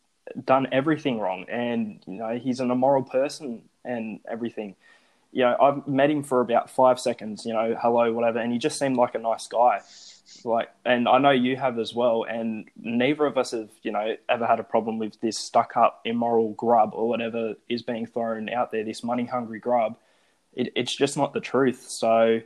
done 0.46 0.68
everything 0.72 1.20
wrong, 1.20 1.46
and 1.50 2.02
you 2.08 2.18
know 2.18 2.38
he's 2.38 2.60
an 2.60 2.72
immoral 2.72 3.04
person 3.04 3.64
and 3.86 4.20
everything. 4.30 4.76
You 5.32 5.44
know, 5.44 5.58
I've 5.60 5.88
met 5.88 6.12
him 6.12 6.24
for 6.24 6.42
about 6.42 6.70
five 6.70 7.00
seconds. 7.00 7.46
You 7.46 7.54
know, 7.54 7.76
hello, 7.82 8.14
whatever, 8.14 8.40
and 8.40 8.52
he 8.52 8.60
just 8.60 8.78
seemed 8.78 8.98
like 8.98 9.16
a 9.16 9.20
nice 9.20 9.48
guy 9.48 9.82
like 10.46 10.70
and 10.86 11.08
i 11.08 11.18
know 11.18 11.32
you 11.32 11.56
have 11.56 11.80
as 11.80 11.94
well 11.94 12.26
and 12.28 12.70
neither 12.76 13.26
of 13.26 13.38
us 13.38 13.52
have 13.52 13.70
you 13.84 13.92
know 13.92 14.16
ever 14.30 14.46
had 14.46 14.60
a 14.60 14.64
problem 14.64 14.98
with 14.98 15.20
this 15.22 15.38
stuck 15.38 15.78
up 15.78 16.02
immoral 16.06 16.52
grub 16.54 16.92
or 16.94 17.08
whatever 17.08 17.54
is 17.70 17.82
being 17.82 18.06
thrown 18.06 18.50
out 18.50 18.72
there 18.72 18.84
this 18.84 19.04
money 19.04 19.26
hungry 19.26 19.60
grub 19.60 19.98
it, 20.54 20.72
it's 20.76 20.96
just 20.96 21.18
not 21.18 21.34
the 21.34 21.40
truth 21.40 21.88
so 21.88 22.40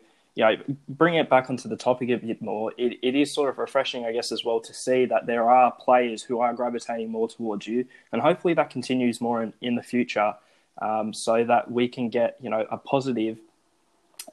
know 0.44 0.56
bring 0.90 1.16
it 1.16 1.30
back 1.30 1.50
onto 1.50 1.68
the 1.68 1.78
topic 1.78 2.10
a 2.10 2.16
bit 2.16 2.42
more 2.42 2.72
it, 2.78 2.98
it 3.02 3.16
is 3.16 3.34
sort 3.34 3.50
of 3.50 3.58
refreshing 3.58 4.06
i 4.06 4.12
guess 4.12 4.32
as 4.32 4.44
well 4.44 4.60
to 4.60 4.74
see 4.74 5.06
that 5.06 5.26
there 5.26 5.50
are 5.50 5.72
players 5.72 6.22
who 6.22 6.40
are 6.40 6.54
gravitating 6.54 7.10
more 7.10 7.28
towards 7.28 7.68
you 7.68 7.86
and 8.12 8.22
hopefully 8.22 8.54
that 8.54 8.70
continues 8.70 9.20
more 9.20 9.44
in, 9.44 9.54
in 9.62 9.76
the 9.76 9.84
future 9.84 10.34
um, 10.80 11.14
so 11.14 11.44
that 11.44 11.72
we 11.72 11.88
can 11.88 12.10
get 12.10 12.38
you 12.42 12.50
know 12.50 12.66
a 12.70 12.78
positive 12.78 13.38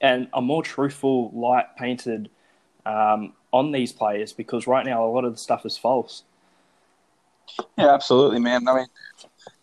and 0.01 0.29
a 0.33 0.41
more 0.41 0.63
truthful 0.63 1.31
light 1.33 1.77
painted 1.77 2.29
um, 2.87 3.33
on 3.53 3.73
these 3.73 3.93
players 3.93 4.33
because 4.33 4.67
right 4.67 4.85
now 4.85 5.05
a 5.05 5.09
lot 5.09 5.25
of 5.25 5.33
the 5.33 5.39
stuff 5.39 5.65
is 5.65 5.77
false. 5.77 6.25
Yeah, 7.79 7.93
absolutely, 7.95 8.41
man. 8.41 8.67
I 8.67 8.75
mean, 8.75 8.87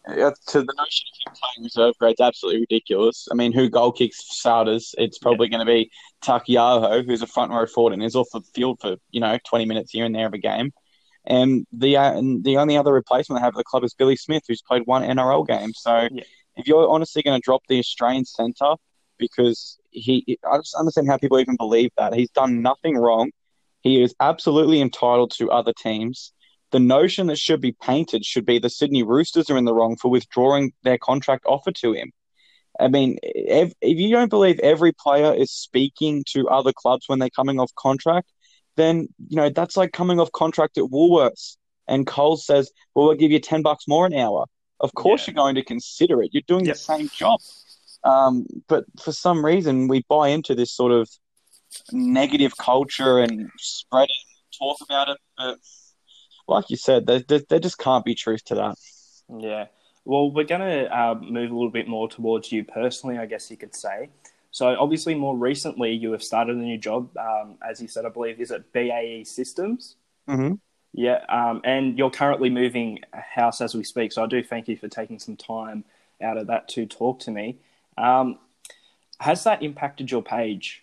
to 0.07 0.61
the 0.61 0.73
notion 0.77 1.07
of 1.11 1.33
him 1.33 1.33
playing 1.39 1.63
reserve 1.63 1.97
grade 1.99 2.15
is 2.19 2.25
absolutely 2.25 2.61
ridiculous. 2.61 3.27
I 3.31 3.35
mean, 3.35 3.51
who 3.53 3.69
goal 3.69 3.91
kicks 3.91 4.23
for 4.23 4.33
starters? 4.33 4.95
It's 4.97 5.19
probably 5.19 5.47
yeah. 5.47 5.57
going 5.57 5.67
to 5.67 5.71
be 5.71 5.91
Taukei'aho, 6.23 7.05
who's 7.05 7.21
a 7.21 7.27
front 7.27 7.51
row 7.51 7.65
forward 7.65 7.93
and 7.93 8.03
is 8.03 8.15
off 8.15 8.27
the 8.33 8.41
field 8.53 8.79
for 8.81 8.95
you 9.11 9.21
know 9.21 9.37
twenty 9.47 9.65
minutes 9.65 9.91
here 9.91 10.05
and 10.05 10.15
there 10.15 10.27
of 10.27 10.33
a 10.33 10.37
game. 10.37 10.71
And 11.25 11.67
the 11.71 11.97
uh, 11.97 12.17
and 12.17 12.43
the 12.43 12.57
only 12.57 12.77
other 12.77 12.93
replacement 12.93 13.39
they 13.39 13.45
have 13.45 13.53
at 13.53 13.57
the 13.57 13.63
club 13.63 13.83
is 13.83 13.93
Billy 13.93 14.15
Smith, 14.15 14.43
who's 14.47 14.61
played 14.61 14.83
one 14.85 15.03
NRL 15.03 15.47
game. 15.47 15.73
So 15.73 16.07
Yeah. 16.11 16.23
if 16.55 16.67
you're 16.67 16.89
honestly 16.89 17.21
going 17.21 17.39
to 17.39 17.43
drop 17.43 17.61
the 17.67 17.79
Australian 17.79 18.25
centre 18.25 18.73
because 19.19 19.77
he, 19.91 20.37
I 20.49 20.57
just 20.57 20.75
understand 20.75 21.07
how 21.07 21.17
people 21.17 21.39
even 21.39 21.55
believe 21.55 21.91
that 21.97 22.13
he's 22.13 22.31
done 22.31 22.61
nothing 22.61 22.97
wrong. 22.97 23.31
He 23.81 24.01
is 24.01 24.15
absolutely 24.19 24.81
entitled 24.81 25.31
to 25.37 25.51
other 25.51 25.73
teams. 25.73 26.33
The 26.71 26.79
notion 26.79 27.27
that 27.27 27.37
should 27.37 27.61
be 27.61 27.73
painted 27.73 28.25
should 28.25 28.45
be 28.45 28.57
the 28.59 28.69
Sydney 28.69 29.03
Roosters 29.03 29.49
are 29.49 29.57
in 29.57 29.65
the 29.65 29.73
wrong 29.73 29.97
for 29.97 30.09
withdrawing 30.09 30.71
their 30.83 30.97
contract 30.97 31.45
offer 31.45 31.71
to 31.73 31.93
him. 31.93 32.11
I 32.79 32.87
mean, 32.87 33.17
if, 33.23 33.73
if 33.81 33.97
you 33.97 34.09
don't 34.11 34.29
believe 34.29 34.59
every 34.59 34.93
player 34.93 35.33
is 35.33 35.51
speaking 35.51 36.23
to 36.29 36.47
other 36.47 36.71
clubs 36.73 37.07
when 37.07 37.19
they're 37.19 37.29
coming 37.29 37.59
off 37.59 37.71
contract, 37.75 38.31
then 38.77 39.09
you 39.27 39.35
know 39.35 39.49
that's 39.49 39.75
like 39.75 39.91
coming 39.91 40.19
off 40.19 40.31
contract 40.31 40.77
at 40.77 40.85
Woolworths, 40.85 41.57
and 41.89 42.07
Coles 42.07 42.45
says, 42.45 42.71
"Well, 42.95 43.07
we'll 43.07 43.15
give 43.17 43.31
you 43.31 43.39
ten 43.39 43.61
bucks 43.61 43.85
more 43.87 44.05
an 44.05 44.13
hour." 44.13 44.45
Of 44.79 44.93
course, 44.95 45.21
Yeah. 45.27 45.31
you're 45.33 45.43
going 45.43 45.55
to 45.55 45.63
consider 45.63 46.23
it. 46.23 46.29
You're 46.33 46.43
doing 46.47 46.65
Yep. 46.65 46.75
the 46.75 46.79
same 46.79 47.09
job, 47.09 47.41
um, 48.05 48.45
but 48.69 48.85
for 49.03 49.11
some 49.11 49.43
reason, 49.45 49.89
we 49.89 50.03
buy 50.07 50.29
into 50.29 50.55
this 50.55 50.71
sort 50.71 50.93
of 50.93 51.09
negative 51.91 52.55
culture 52.57 53.19
and 53.19 53.49
spread 53.59 54.09
it, 54.09 54.57
talk 54.57 54.77
about 54.81 55.09
it. 55.09 55.17
But 55.37 55.57
like 56.51 56.69
you 56.69 56.77
said, 56.77 57.07
there, 57.07 57.19
there, 57.27 57.41
there 57.49 57.59
just 57.59 57.77
can't 57.77 58.05
be 58.05 58.13
truth 58.13 58.43
to 58.45 58.55
that. 58.55 58.75
Yeah. 59.39 59.65
Well, 60.05 60.31
we're 60.31 60.45
going 60.45 60.61
to 60.61 60.95
uh, 60.95 61.15
move 61.15 61.51
a 61.51 61.53
little 61.53 61.69
bit 61.69 61.87
more 61.87 62.09
towards 62.09 62.51
you 62.51 62.63
personally, 62.63 63.17
I 63.17 63.25
guess 63.25 63.49
you 63.49 63.57
could 63.57 63.75
say. 63.75 64.09
So, 64.51 64.75
obviously, 64.77 65.15
more 65.15 65.37
recently, 65.37 65.93
you 65.93 66.11
have 66.11 66.23
started 66.23 66.57
a 66.57 66.59
new 66.59 66.77
job. 66.77 67.09
Um, 67.17 67.55
as 67.67 67.81
you 67.81 67.87
said, 67.87 68.05
I 68.05 68.09
believe, 68.09 68.41
is 68.41 68.51
it 68.51 68.73
BAE 68.73 69.23
Systems? 69.23 69.95
Mm-hmm. 70.27 70.55
Yeah. 70.93 71.23
Um, 71.29 71.61
and 71.63 71.97
you're 71.97 72.11
currently 72.11 72.49
moving 72.49 72.99
house 73.13 73.61
as 73.61 73.73
we 73.73 73.83
speak. 73.83 74.11
So, 74.11 74.23
I 74.23 74.27
do 74.27 74.43
thank 74.43 74.67
you 74.67 74.75
for 74.75 74.89
taking 74.89 75.19
some 75.19 75.37
time 75.37 75.85
out 76.21 76.37
of 76.37 76.47
that 76.47 76.67
to 76.69 76.85
talk 76.85 77.19
to 77.21 77.31
me. 77.31 77.59
Um, 77.97 78.39
has 79.19 79.43
that 79.45 79.63
impacted 79.63 80.11
your 80.11 80.23
page? 80.23 80.80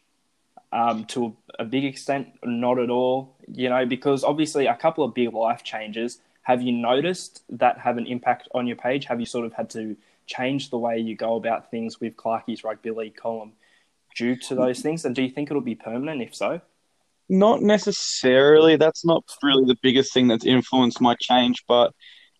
Um, 0.70 1.06
to 1.06 1.34
a 1.58 1.64
big 1.64 1.84
extent, 1.84 2.28
not 2.44 2.78
at 2.78 2.90
all. 2.90 3.36
You 3.46 3.70
know, 3.70 3.86
because 3.86 4.24
obviously 4.24 4.66
a 4.66 4.76
couple 4.76 5.04
of 5.04 5.14
big 5.14 5.32
life 5.32 5.62
changes. 5.62 6.20
Have 6.42 6.62
you 6.62 6.72
noticed 6.72 7.42
that 7.50 7.78
have 7.78 7.98
an 7.98 8.06
impact 8.06 8.48
on 8.54 8.66
your 8.66 8.76
page? 8.76 9.04
Have 9.06 9.20
you 9.20 9.26
sort 9.26 9.44
of 9.44 9.52
had 9.52 9.68
to 9.70 9.96
change 10.26 10.70
the 10.70 10.78
way 10.78 10.98
you 10.98 11.16
go 11.16 11.36
about 11.36 11.70
things 11.70 12.00
with 12.00 12.16
Clarkie's 12.16 12.64
rugby 12.64 12.90
league 12.90 13.16
column 13.16 13.52
due 14.16 14.36
to 14.36 14.54
those 14.54 14.80
things? 14.80 15.04
And 15.04 15.14
do 15.14 15.22
you 15.22 15.30
think 15.30 15.50
it'll 15.50 15.60
be 15.60 15.74
permanent? 15.74 16.22
If 16.22 16.34
so, 16.34 16.60
Not 17.28 17.62
necessarily. 17.62 18.76
That's 18.76 19.04
not 19.04 19.24
really 19.42 19.64
the 19.66 19.76
biggest 19.82 20.12
thing 20.14 20.28
that's 20.28 20.46
influenced 20.46 21.00
my 21.00 21.16
change, 21.20 21.64
but 21.66 21.92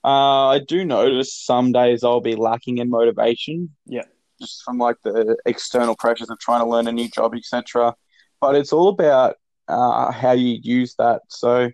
uh, 0.05 0.49
I 0.49 0.61
do 0.67 0.85
notice 0.85 1.35
some 1.35 1.73
days 1.73 2.05
I'll 2.05 2.21
be 2.21 2.37
lacking 2.37 2.79
in 2.79 2.89
motivation. 2.89 3.75
Yeah. 3.87 4.05
Just 4.41 4.63
from 4.63 4.79
like 4.79 4.97
the 5.03 5.37
external 5.45 5.97
pressures 5.97 6.31
of 6.31 6.39
trying 6.39 6.61
to 6.61 6.71
learn 6.71 6.87
a 6.87 6.93
new 6.93 7.09
job, 7.09 7.35
etc. 7.35 7.95
But 8.41 8.55
it's 8.55 8.73
all 8.73 8.89
about 8.89 9.37
uh, 9.69 10.11
how 10.13 10.33
you 10.33 10.59
use 10.63 10.95
that. 10.97 11.23
So, 11.29 11.71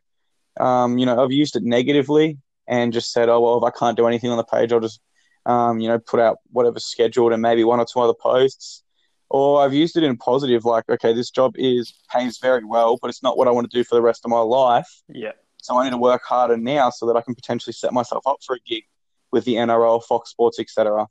um, 0.58 0.98
you 0.98 1.06
know, 1.06 1.22
I've 1.22 1.32
used 1.32 1.56
it 1.56 1.62
negatively 1.62 2.38
and 2.66 2.92
just 2.92 3.12
said, 3.12 3.28
oh 3.28 3.40
well, 3.40 3.58
if 3.58 3.64
I 3.64 3.76
can't 3.76 3.96
do 3.96 4.06
anything 4.06 4.30
on 4.30 4.36
the 4.36 4.44
page, 4.44 4.72
I'll 4.72 4.80
just, 4.80 5.00
um, 5.46 5.80
you 5.80 5.88
know, 5.88 5.98
put 5.98 6.20
out 6.20 6.38
whatever's 6.50 6.84
scheduled 6.84 7.32
and 7.32 7.42
maybe 7.42 7.64
one 7.64 7.80
or 7.80 7.86
two 7.90 8.00
other 8.00 8.14
posts. 8.14 8.82
Or 9.30 9.62
I've 9.62 9.74
used 9.74 9.96
it 9.96 10.04
in 10.04 10.16
positive, 10.16 10.64
like, 10.64 10.84
okay, 10.88 11.12
this 11.12 11.30
job 11.30 11.54
is 11.56 11.92
pays 12.12 12.38
very 12.38 12.64
well, 12.64 12.98
but 13.00 13.08
it's 13.08 13.22
not 13.22 13.36
what 13.36 13.48
I 13.48 13.50
want 13.50 13.68
to 13.70 13.76
do 13.76 13.82
for 13.82 13.94
the 13.96 14.02
rest 14.02 14.22
of 14.24 14.30
my 14.30 14.40
life. 14.40 14.88
yeah. 15.08 15.32
So 15.62 15.78
I 15.78 15.84
need 15.84 15.90
to 15.90 15.96
work 15.96 16.22
harder 16.28 16.58
now 16.58 16.90
so 16.90 17.06
that 17.06 17.16
I 17.16 17.22
can 17.22 17.34
potentially 17.34 17.72
set 17.72 17.94
myself 17.94 18.26
up 18.26 18.36
for 18.46 18.54
a 18.54 18.58
gig 18.66 18.84
with 19.32 19.46
the 19.46 19.54
NRL, 19.54 20.04
Fox 20.04 20.30
Sports, 20.30 20.60
etc. 20.60 21.06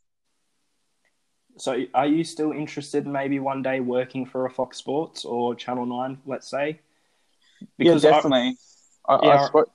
So, 1.58 1.86
are 1.94 2.08
you 2.08 2.24
still 2.24 2.52
interested 2.52 3.06
in 3.06 3.12
maybe 3.12 3.40
one 3.40 3.62
day 3.62 3.80
working 3.80 4.26
for 4.26 4.46
a 4.46 4.50
Fox 4.52 4.78
Sports 4.78 5.26
or 5.26 5.56
Channel 5.56 5.86
Nine, 5.86 6.20
let's 6.26 6.48
say? 6.48 6.82
Yeah, 7.78 7.96
definitely. 7.96 8.58
I, 9.08 9.16
I, 9.16 9.38
Yeah, 9.38 9.38
spo- 9.38 9.66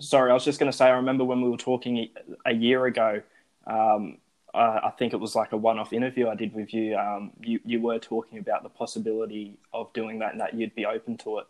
sorry, 0.00 0.30
I 0.30 0.34
was 0.34 0.44
just 0.44 0.58
going 0.58 0.70
to 0.70 0.76
say, 0.76 0.86
I 0.86 0.90
remember 0.96 1.24
when 1.24 1.40
we 1.42 1.50
were 1.50 1.56
talking 1.56 2.08
a 2.46 2.54
year 2.54 2.86
ago. 2.86 3.22
Um, 3.66 4.18
uh, 4.52 4.80
I 4.84 4.90
think 4.98 5.12
it 5.12 5.18
was 5.18 5.34
like 5.36 5.52
a 5.52 5.56
one-off 5.56 5.92
interview 5.92 6.28
I 6.28 6.34
did 6.34 6.54
with 6.54 6.74
you. 6.74 6.96
Um, 6.96 7.32
you 7.40 7.60
you 7.64 7.80
were 7.80 7.98
talking 8.00 8.38
about 8.38 8.64
the 8.64 8.68
possibility 8.68 9.58
of 9.72 9.92
doing 9.92 10.18
that, 10.20 10.32
and 10.32 10.40
that 10.40 10.54
you'd 10.54 10.74
be 10.74 10.86
open 10.86 11.16
to 11.18 11.38
it. 11.38 11.46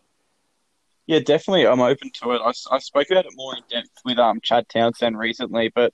yeah, 1.07 1.19
definitely. 1.19 1.67
I'm 1.67 1.81
open 1.81 2.11
to 2.23 2.33
it. 2.33 2.41
I, 2.45 2.53
I 2.75 2.79
spoke 2.79 3.11
about 3.11 3.27
it 3.27 3.33
more 3.35 3.57
in 3.57 3.63
depth 3.69 3.91
with 4.05 4.19
um 4.19 4.41
Chad 4.43 4.69
Townsend 4.69 5.19
recently, 5.19 5.71
but 5.75 5.93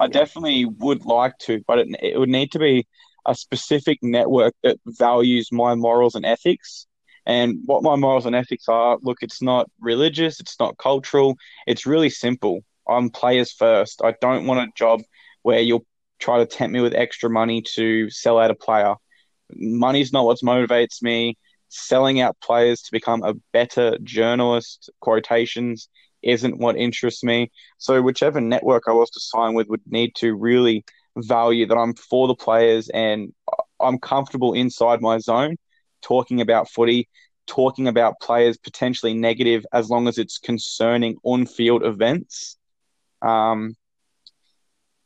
I 0.00 0.04
Yeah. 0.04 0.10
definitely 0.10 0.64
would 0.64 1.04
like 1.04 1.38
to. 1.40 1.62
But 1.66 1.80
it, 1.80 1.88
it 2.02 2.18
would 2.18 2.28
need 2.28 2.52
to 2.52 2.58
be 2.58 2.86
a 3.26 3.34
specific 3.34 3.98
network 4.02 4.54
that 4.62 4.78
values 4.86 5.50
my 5.52 5.74
morals 5.74 6.14
and 6.14 6.24
ethics. 6.24 6.86
And 7.26 7.58
what 7.66 7.82
my 7.82 7.96
morals 7.96 8.24
and 8.26 8.34
ethics 8.34 8.68
are, 8.68 8.98
look, 9.02 9.18
it's 9.22 9.42
not 9.42 9.70
religious, 9.80 10.40
it's 10.40 10.58
not 10.58 10.78
cultural, 10.78 11.36
it's 11.66 11.84
really 11.86 12.08
simple. 12.10 12.60
I'm 12.88 13.10
players 13.10 13.52
first. 13.52 14.00
I 14.02 14.14
don't 14.22 14.46
want 14.46 14.60
a 14.66 14.72
job 14.74 15.02
where 15.42 15.60
you'll 15.60 15.84
try 16.20 16.38
to 16.38 16.46
tempt 16.46 16.72
me 16.72 16.80
with 16.80 16.94
extra 16.94 17.28
money 17.28 17.62
to 17.74 18.08
sell 18.10 18.38
out 18.38 18.50
a 18.50 18.54
player. 18.54 18.94
Money's 19.54 20.12
not 20.12 20.24
what 20.24 20.38
motivates 20.42 21.02
me. 21.02 21.36
Selling 21.70 22.20
out 22.20 22.36
players 22.40 22.80
to 22.82 22.92
become 22.92 23.22
a 23.22 23.34
better 23.52 23.98
journalist, 24.02 24.88
quotations, 25.00 25.88
isn't 26.22 26.58
what 26.58 26.76
interests 26.76 27.22
me. 27.22 27.50
So, 27.78 28.02
whichever 28.02 28.40
network 28.40 28.84
I 28.86 28.92
was 28.92 29.10
to 29.10 29.20
sign 29.20 29.54
with 29.54 29.68
would 29.68 29.82
need 29.86 30.14
to 30.16 30.34
really 30.34 30.84
value 31.16 31.66
that 31.66 31.76
I'm 31.76 31.94
for 31.94 32.28
the 32.28 32.34
players 32.34 32.88
and 32.90 33.32
I'm 33.80 33.98
comfortable 33.98 34.54
inside 34.54 35.00
my 35.00 35.18
zone 35.18 35.56
talking 36.02 36.40
about 36.40 36.70
footy, 36.70 37.08
talking 37.46 37.88
about 37.88 38.20
players 38.20 38.56
potentially 38.56 39.14
negative 39.14 39.64
as 39.72 39.90
long 39.90 40.08
as 40.08 40.18
it's 40.18 40.38
concerning 40.38 41.16
on 41.22 41.46
field 41.46 41.84
events. 41.84 42.56
Um, 43.22 43.74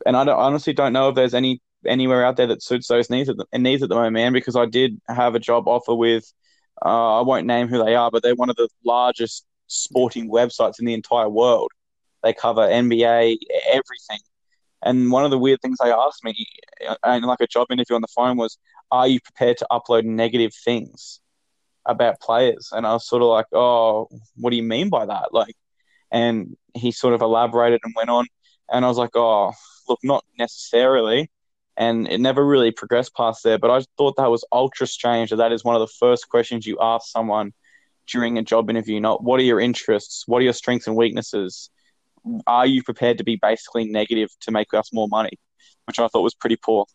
and 0.05 0.17
I, 0.17 0.25
don't, 0.25 0.39
I 0.39 0.43
honestly 0.43 0.73
don't 0.73 0.93
know 0.93 1.09
if 1.09 1.15
there's 1.15 1.35
any 1.35 1.61
anywhere 1.87 2.25
out 2.25 2.37
there 2.37 2.47
that 2.47 2.63
suits 2.63 2.87
those 2.89 3.11
needs 3.11 3.29
at 3.29 3.37
the, 3.37 3.59
needs 3.59 3.83
at 3.83 3.89
the 3.89 3.95
moment, 3.95 4.15
man, 4.15 4.33
because 4.33 4.57
I 4.57 4.67
did 4.67 5.01
have 5.09 5.35
a 5.35 5.41
job 5.41 5.67
offer 5.67 5.95
with, 5.95 6.33
uh, 6.85 7.19
I 7.19 7.23
won't 7.23 7.47
name 7.47 7.69
who 7.69 7.85
they 7.85 7.97
are, 7.97 8.11
but 8.11 8.23
they're 8.23 8.37
one 8.37 8.51
of 8.51 8.57
the 8.57 8.69
largest 8.85 9.45
sporting 9.73 10.31
websites 10.31 10.79
in 10.79 10.87
the 10.87 10.95
entire 10.95 11.29
world. 11.29 11.71
They 12.23 12.33
cover 12.33 12.63
NBA, 12.63 13.39
everything. 13.67 14.21
And 14.83 15.11
one 15.13 15.25
of 15.25 15.31
the 15.31 15.39
weird 15.39 15.61
things 15.63 15.79
they 15.83 15.93
asked 15.93 16.25
me, 16.25 16.35
and 17.05 17.25
like 17.25 17.41
a 17.41 17.47
job 17.47 17.69
interview 17.71 17.97
on 17.97 18.03
the 18.03 18.09
phone, 18.09 18.37
was, 18.37 18.59
"Are 18.91 19.07
you 19.07 19.21
prepared 19.21 19.59
to 19.59 19.67
upload 19.71 20.05
negative 20.05 20.53
things 20.65 21.21
about 21.87 22.21
players?" 22.21 22.71
And 22.73 22.87
I 22.87 22.93
was 22.93 23.07
sort 23.07 23.23
of 23.23 23.29
like, 23.29 23.47
"Oh, 23.53 24.09
what 24.37 24.51
do 24.51 24.57
you 24.57 24.63
mean 24.63 24.89
by 24.89 25.07
that?" 25.07 25.33
Like, 25.33 25.57
and 26.11 26.57
he 26.75 26.93
sort 26.93 27.15
of 27.15 27.23
elaborated 27.23 27.81
and 27.85 27.95
went 27.97 28.11
on, 28.11 28.27
and 28.71 28.85
I 28.85 28.89
was 28.89 28.99
like, 28.99 29.17
"Oh, 29.17 29.53
look, 29.89 30.01
not 30.03 30.25
necessarily." 30.39 31.31
And 31.77 32.07
it 32.09 32.21
never 32.21 32.45
really 32.47 32.71
progressed 32.73 33.15
past 33.15 33.43
there. 33.45 33.59
But 33.59 33.71
I 33.71 33.85
thought 33.97 34.17
that 34.17 34.31
was 34.31 34.45
ultra 34.53 34.87
strange. 34.87 35.31
That 35.31 35.37
that 35.37 35.53
is 35.53 35.65
one 35.65 35.75
of 35.77 35.81
the 35.81 35.95
first 36.01 36.29
questions 36.29 36.67
you 36.67 36.79
ask 36.81 37.07
someone 37.11 37.53
during 38.07 38.39
a 38.39 38.43
job 38.43 38.71
interview. 38.71 39.01
Not 39.01 39.23
what 39.23 39.41
are 39.41 39.45
your 39.45 39.61
interests, 39.61 40.25
what 40.27 40.41
are 40.41 40.45
your 40.45 40.53
strengths 40.53 40.87
and 40.87 40.97
weaknesses 40.97 41.71
are 42.47 42.67
you 42.67 42.83
prepared 42.83 43.19
to 43.19 43.25
be 43.25 43.37
basically 43.37 43.85
negative 43.85 44.31
to 44.41 44.51
make 44.51 44.73
us 44.75 44.93
more 44.93 45.09
money? 45.09 45.39
Which 45.87 45.99
I 45.99 46.09
thought 46.09 46.23
was 46.23 46.35
pretty 46.35 46.57
poor. 46.57 46.87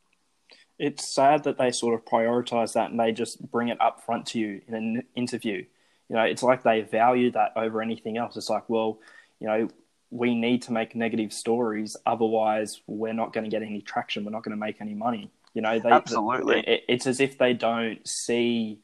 It's 0.79 1.07
sad 1.07 1.43
that 1.43 1.57
they 1.57 1.71
sort 1.71 1.95
of 1.95 2.05
prioritize 2.05 2.73
that 2.73 2.91
and 2.91 2.99
they 2.99 3.11
just 3.11 3.41
bring 3.51 3.69
it 3.69 3.81
up 3.81 4.05
front 4.05 4.27
to 4.27 4.39
you 4.39 4.61
in 4.67 4.73
an 4.73 5.03
interview. 5.15 5.65
You 6.09 6.15
know, 6.15 6.21
it's 6.21 6.43
like 6.43 6.63
they 6.63 6.81
value 6.81 7.31
that 7.31 7.51
over 7.55 7.81
anything 7.81 8.17
else. 8.17 8.37
It's 8.37 8.49
like, 8.49 8.69
well, 8.69 8.99
you 9.39 9.47
know, 9.47 9.67
we 10.09 10.35
need 10.35 10.61
to 10.63 10.71
make 10.71 10.95
negative 10.95 11.33
stories, 11.33 11.97
otherwise 12.05 12.79
we're 12.87 13.13
not 13.13 13.33
going 13.33 13.43
to 13.43 13.49
get 13.49 13.61
any 13.61 13.81
traction. 13.81 14.23
We're 14.23 14.31
not 14.31 14.43
going 14.43 14.55
to 14.55 14.59
make 14.59 14.79
any 14.79 14.93
money. 14.93 15.31
You 15.53 15.61
know, 15.61 15.79
they 15.79 15.89
Absolutely. 15.89 16.59
it- 16.59 16.83
it's 16.87 17.07
as 17.07 17.19
if 17.19 17.37
they 17.37 17.53
don't 17.53 18.07
see 18.07 18.79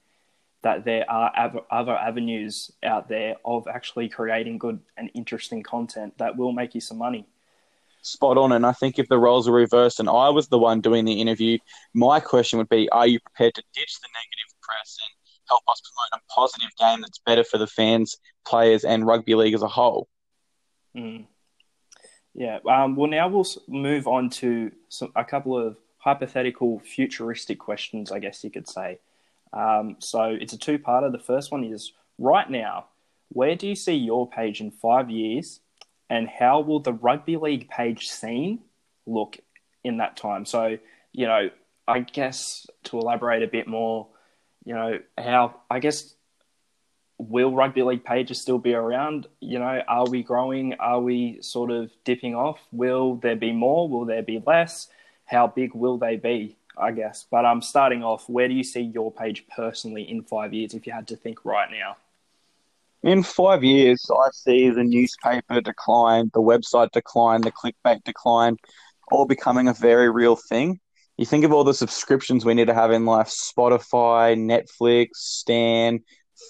that 0.64 0.86
there 0.86 1.10
are 1.10 1.32
av- 1.38 1.66
other 1.70 1.96
avenues 1.96 2.72
out 2.84 3.08
there 3.08 3.36
of 3.46 3.68
actually 3.68 4.10
creating 4.10 4.58
good 4.58 4.80
and 4.98 5.12
interesting 5.14 5.62
content 5.62 6.18
that 6.18 6.36
will 6.36 6.54
make 6.54 6.74
you 6.74 6.82
some 6.82 6.98
money. 6.98 7.28
Spot 8.02 8.38
on. 8.38 8.52
And 8.54 8.66
I 8.66 8.72
think 8.72 8.98
if 8.98 9.08
the 9.08 9.18
roles 9.18 9.48
were 9.48 9.56
reversed 9.56 10.00
and 10.00 10.10
I 10.10 10.30
was 10.30 10.48
the 10.48 10.58
one 10.58 10.82
doing 10.82 11.06
the 11.06 11.22
interview, 11.22 11.58
my 11.94 12.20
question 12.20 12.58
would 12.60 12.70
be 12.70 12.90
Are 12.90 13.08
you 13.08 13.20
prepared 13.20 13.56
to 13.56 13.64
ditch 13.74 14.00
the 14.02 14.08
negative 14.14 14.62
press 14.62 14.98
and 15.02 15.14
help 15.50 15.62
us 15.68 15.82
promote 15.82 16.22
a 16.22 16.34
positive 16.34 16.76
game 16.80 17.02
that's 17.02 17.20
better 17.26 17.44
for 17.44 17.58
the 17.58 17.68
fans, 17.68 18.18
players, 18.46 18.84
and 18.84 19.06
rugby 19.06 19.36
league 19.36 19.54
as 19.54 19.62
a 19.62 19.68
whole? 19.68 20.08
Mm. 20.96 21.26
Yeah. 22.34 22.60
Um, 22.70 22.96
well, 22.96 23.10
now 23.10 23.28
we'll 23.28 23.46
move 23.68 24.08
on 24.08 24.30
to 24.32 24.72
some, 24.90 25.12
a 25.16 25.24
couple 25.24 25.58
of 25.58 25.78
hypothetical, 25.98 26.80
futuristic 26.80 27.60
questions, 27.60 28.12
I 28.12 28.20
guess 28.20 28.44
you 28.44 28.50
could 28.50 28.68
say. 28.68 29.00
Um, 29.54 29.98
so 30.00 30.24
it's 30.24 30.54
a 30.54 30.58
two-parter. 30.58 31.12
The 31.12 31.20
first 31.20 31.52
one 31.52 31.64
is 31.64 31.94
right 32.18 32.50
now. 32.50 32.88
Where 33.30 33.56
do 33.56 33.68
you 33.68 33.76
see 33.76 33.96
your 33.96 34.30
page 34.30 34.62
in 34.62 34.72
five 34.72 35.10
years, 35.10 35.60
and 36.10 36.28
how 36.28 36.62
will 36.62 36.80
the 36.80 36.94
rugby 36.94 37.38
league 37.38 37.70
page 37.70 38.10
scene 38.10 38.60
look 39.06 39.38
in 39.84 39.98
that 39.98 40.18
time? 40.18 40.46
So, 40.46 40.78
you 41.12 41.26
know, 41.28 41.50
I 41.88 42.00
guess 42.00 42.68
to 42.86 43.00
elaborate 43.00 43.44
a 43.44 43.48
bit 43.48 43.68
more, 43.68 44.08
you 44.66 44.74
know, 44.74 45.00
how 45.18 45.56
I 45.70 45.80
guess 45.80 46.14
will 47.18 47.54
rugby 47.54 47.84
league 47.84 48.04
pages 48.04 48.42
still 48.42 48.58
be 48.58 48.74
around? 48.74 49.28
You 49.40 49.60
know, 49.60 49.82
are 49.88 50.10
we 50.10 50.24
growing? 50.24 50.76
Are 50.76 51.00
we 51.00 51.40
sort 51.42 51.72
of 51.72 51.92
dipping 52.04 52.36
off? 52.36 52.60
Will 52.72 53.16
there 53.16 53.36
be 53.36 53.52
more? 53.52 53.88
Will 53.90 54.06
there 54.06 54.24
be 54.24 54.42
less? 54.46 54.88
How 55.26 55.48
big 55.48 55.74
will 55.74 55.98
they 55.98 56.18
be? 56.18 56.58
I 56.78 56.92
guess. 56.92 57.26
But 57.30 57.46
I'm 57.46 57.58
um, 57.58 57.62
starting 57.62 58.04
off. 58.04 58.30
Where 58.30 58.48
do 58.48 58.54
you 58.54 58.64
see 58.64 58.82
your 58.82 59.12
page 59.12 59.46
personally 59.56 60.10
in 60.10 60.24
five 60.24 60.54
years, 60.54 60.74
if 60.74 60.88
you 60.88 60.94
had 60.94 61.08
to 61.10 61.16
think 61.16 61.46
right 61.46 61.70
now? 61.72 61.98
In 63.04 63.22
five 63.22 63.64
years, 63.64 64.06
I 64.10 64.30
see 64.32 64.70
the 64.70 64.84
newspaper 64.84 65.60
decline, 65.60 66.32
the 66.34 66.42
website 66.42 66.92
decline, 66.92 67.42
the 67.42 67.52
clickbait 67.52 68.04
decline, 68.04 68.56
all 69.12 69.26
becoming 69.26 69.68
a 69.68 69.74
very 69.74 70.10
real 70.10 70.38
thing. 70.38 70.80
You 71.18 71.26
think 71.26 71.44
of 71.44 71.52
all 71.52 71.64
the 71.64 71.74
subscriptions 71.74 72.46
we 72.46 72.54
need 72.54 72.68
to 72.68 72.74
have 72.74 72.92
in 72.92 73.06
life 73.06 73.28
Spotify, 73.28 74.36
Netflix, 74.38 75.10
Stan, 75.16 76.00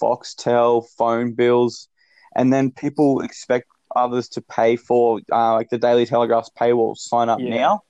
Foxtel, 0.00 0.86
phone 0.96 1.32
bills, 1.32 1.88
and 2.34 2.52
then 2.52 2.70
people 2.70 3.20
expect 3.20 3.66
others 3.94 4.28
to 4.30 4.40
pay 4.40 4.76
for, 4.76 5.20
uh, 5.32 5.54
like 5.54 5.70
the 5.70 5.78
Daily 5.78 6.06
Telegraph's 6.06 6.50
paywall, 6.58 6.96
sign 6.96 7.28
up 7.28 7.40
yeah. 7.40 7.50
now. 7.50 7.82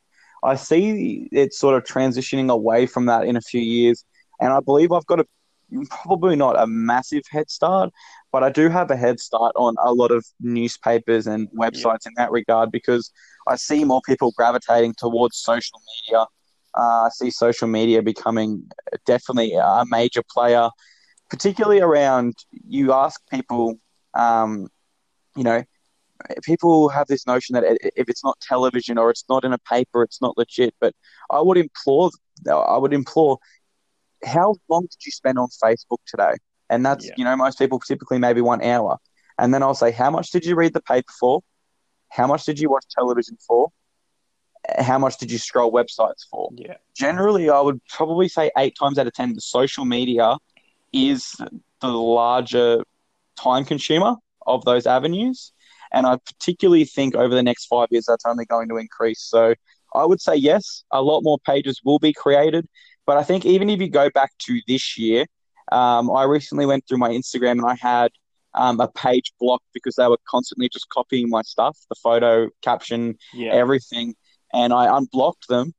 I 0.45 0.57
see 0.57 1.29
it 1.33 1.55
sort 1.55 1.77
of 1.77 1.85
transitioning 1.85 2.51
away 2.51 2.87
from 2.87 3.07
that 3.07 3.25
in 3.25 3.37
a 3.37 3.41
few 3.41 3.61
years, 3.61 4.05
and 4.41 4.53
I 4.53 4.61
believe 4.61 4.93
I've 4.93 5.07
got 5.07 5.21
a 5.21 5.27
probably 5.91 6.37
not 6.37 6.61
a 6.61 6.67
massive 6.67 7.23
head 7.31 7.51
start, 7.51 7.91
but 8.31 8.45
I 8.45 8.51
do 8.51 8.69
have 8.69 8.91
a 8.91 8.97
head 8.97 9.19
start 9.19 9.53
on 9.57 9.75
a 9.83 9.93
lot 9.93 10.11
of 10.11 10.25
newspapers 10.41 11.27
and 11.27 11.49
websites 11.51 12.05
yeah. 12.05 12.11
in 12.11 12.15
that 12.19 12.31
regard 12.31 12.71
because 12.71 13.11
I 13.49 13.57
see 13.57 13.83
more 13.85 14.03
people 14.07 14.33
gravitating 14.37 14.95
towards 14.99 15.39
social 15.39 15.81
media. 15.97 16.27
Uh, 16.77 17.07
I 17.07 17.09
see 17.13 17.31
social 17.31 17.67
media 17.67 18.03
becoming 18.03 18.69
definitely 19.07 19.55
a 19.55 19.85
major 19.89 20.23
player 20.31 20.69
particularly 21.31 21.81
around 21.81 22.35
you 22.69 22.93
ask 22.93 23.21
people, 23.29 23.79
um, 24.15 24.69
you 25.37 25.43
know, 25.43 25.65
people 26.43 26.89
have 26.89 27.07
this 27.07 27.27
notion 27.27 27.55
that 27.55 27.65
if 27.97 28.09
it's 28.09 28.25
not 28.25 28.39
television 28.41 28.99
or 28.99 29.11
it's 29.11 29.25
not 29.29 29.45
in 29.45 29.53
a 29.53 29.59
paper, 29.59 30.03
it's 30.03 30.21
not 30.21 30.37
legit. 30.39 30.75
But 30.81 30.95
I 31.31 31.41
would 31.41 31.59
implore, 31.59 32.11
I 32.49 32.77
would 32.77 32.93
implore, 32.93 33.39
how 34.25 34.55
long 34.69 34.83
did 34.83 35.05
you 35.05 35.13
spend 35.13 35.39
on 35.39 35.49
Facebook 35.63 35.99
today? 36.07 36.35
And 36.71 36.85
that's, 36.85 37.07
yeah. 37.07 37.15
you 37.17 37.25
know, 37.25 37.37
most 37.37 37.59
people 37.59 37.79
typically 37.79 38.19
maybe 38.19 38.41
one 38.41 38.63
hour. 38.63 38.99
And 39.39 39.53
then 39.53 39.63
I'll 39.63 39.75
say, 39.75 39.91
how 39.91 40.11
much 40.11 40.31
did 40.31 40.45
you 40.47 40.55
read 40.55 40.73
the 40.73 40.83
paper 40.83 41.13
for? 41.19 41.41
How 42.11 42.27
much 42.27 42.45
did 42.45 42.59
you 42.59 42.71
watch 42.71 42.85
television 42.91 43.37
for? 43.47 43.71
How 44.79 44.99
much 44.99 45.19
did 45.19 45.31
you 45.31 45.39
scroll 45.39 45.73
websites 45.73 46.27
for? 46.31 46.51
Yeah. 46.55 46.77
Generally, 46.97 47.51
I 47.51 47.61
would 47.61 47.85
probably 47.87 48.29
say 48.29 48.51
eight 48.57 48.77
times 48.79 48.99
out 48.99 49.07
of 49.07 49.13
10, 49.13 49.35
the 49.35 49.41
social 49.41 49.85
media 49.85 50.37
is 50.93 51.35
the 51.81 51.89
larger 51.89 52.83
time 53.37 53.65
consumer 53.65 54.15
of 54.47 54.65
those 54.65 54.87
avenues. 54.87 55.53
And 55.95 56.07
I 56.07 56.19
particularly 56.27 56.85
think 56.85 57.15
over 57.15 57.35
the 57.35 57.43
next 57.43 57.67
five 57.67 57.89
years, 57.91 58.05
that's 58.07 58.27
only 58.27 58.45
going 58.45 58.69
to 58.69 58.77
increase. 58.77 59.23
So 59.23 59.55
I 59.95 60.05
would 60.05 60.21
say 60.21 60.35
yes, 60.35 60.85
a 60.91 61.01
lot 61.01 61.23
more 61.23 61.39
pages 61.47 61.81
will 61.85 61.99
be 61.99 62.13
created. 62.13 62.69
But 63.07 63.17
I 63.17 63.23
think 63.23 63.47
even 63.47 63.71
if 63.71 63.81
you 63.81 63.89
go 63.89 64.11
back 64.11 64.33
to 64.41 64.61
this 64.67 64.99
year, 64.99 65.27
um, 65.73 66.11
I 66.11 66.25
recently 66.25 66.67
went 66.67 66.87
through 66.87 66.99
my 66.99 67.11
Instagram 67.11 67.53
and 67.53 67.67
I 67.67 67.77
had 67.77 68.11
um, 68.55 68.81
a 68.81 68.89
page 68.89 69.33
blocked 69.41 69.67
because 69.73 69.95
they 69.95 70.07
were 70.07 70.19
constantly 70.29 70.69
just 70.69 70.89
copying 70.91 71.29
my 71.31 71.43
stuff, 71.43 71.79
the 71.89 71.97
photo, 71.97 72.49
caption, 72.63 73.17
yeah. 73.33 73.53
everything. 73.53 74.15
And 74.53 74.73
I 74.73 74.97
unblocked 74.97 75.49
them 75.49 75.75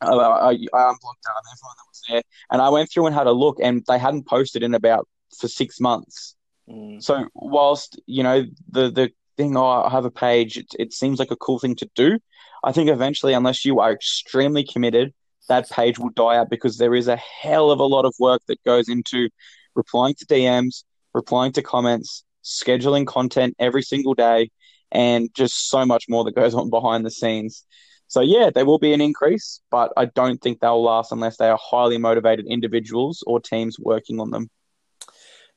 I, 0.00 0.06
I, 0.06 0.50
I 0.50 0.52
unblocked 0.52 1.26
everyone 1.26 1.74
that 1.76 1.88
was 1.88 2.02
there, 2.08 2.22
and 2.52 2.62
I 2.62 2.68
went 2.68 2.90
through 2.90 3.06
and 3.06 3.14
had 3.14 3.26
a 3.26 3.32
look, 3.32 3.58
and 3.60 3.82
they 3.88 3.98
hadn't 3.98 4.26
posted 4.26 4.62
in 4.62 4.74
about 4.74 5.08
for 5.38 5.48
six 5.48 5.80
months. 5.80 6.36
Mm. 6.68 7.02
So 7.02 7.26
whilst 7.34 8.00
you 8.06 8.22
know 8.22 8.44
the 8.70 8.90
the 8.90 9.10
thing, 9.38 9.56
oh, 9.56 9.64
I 9.64 9.90
have 9.90 10.04
a 10.04 10.10
page, 10.10 10.58
it, 10.58 10.66
it 10.78 10.92
seems 10.92 11.18
like 11.18 11.30
a 11.30 11.36
cool 11.36 11.58
thing 11.58 11.76
to 11.76 11.88
do. 11.94 12.18
I 12.62 12.72
think 12.72 12.90
eventually, 12.90 13.32
unless 13.32 13.64
you 13.64 13.80
are 13.80 13.92
extremely 13.92 14.64
committed, 14.64 15.14
that 15.48 15.70
page 15.70 15.98
will 15.98 16.10
die 16.10 16.36
out 16.36 16.50
because 16.50 16.76
there 16.76 16.94
is 16.94 17.08
a 17.08 17.16
hell 17.16 17.70
of 17.70 17.80
a 17.80 17.84
lot 17.84 18.04
of 18.04 18.14
work 18.18 18.42
that 18.48 18.62
goes 18.64 18.88
into 18.88 19.30
replying 19.74 20.14
to 20.16 20.26
DMs, 20.26 20.84
replying 21.14 21.52
to 21.52 21.62
comments, 21.62 22.24
scheduling 22.44 23.06
content 23.06 23.54
every 23.58 23.82
single 23.82 24.14
day, 24.14 24.50
and 24.90 25.30
just 25.34 25.70
so 25.70 25.86
much 25.86 26.04
more 26.08 26.24
that 26.24 26.34
goes 26.34 26.54
on 26.60 26.68
behind 26.68 27.06
the 27.06 27.10
scenes. 27.10 27.64
So 28.08 28.20
yeah, 28.22 28.50
there 28.54 28.66
will 28.66 28.78
be 28.78 28.92
an 28.94 29.00
increase, 29.00 29.60
but 29.70 29.92
I 29.96 30.06
don't 30.06 30.40
think 30.40 30.60
they'll 30.60 30.82
last 30.82 31.12
unless 31.12 31.36
they 31.36 31.48
are 31.48 31.58
highly 31.60 31.98
motivated 31.98 32.46
individuals 32.48 33.22
or 33.26 33.38
teams 33.38 33.78
working 33.78 34.18
on 34.18 34.30
them. 34.30 34.48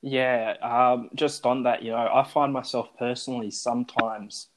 Yeah, 0.01 0.55
um, 0.61 1.09
just 1.13 1.45
on 1.45 1.63
that, 1.63 1.83
you 1.83 1.91
know, 1.91 2.09
I 2.11 2.23
find 2.23 2.51
myself 2.51 2.89
personally 2.97 3.51
sometimes. 3.51 4.47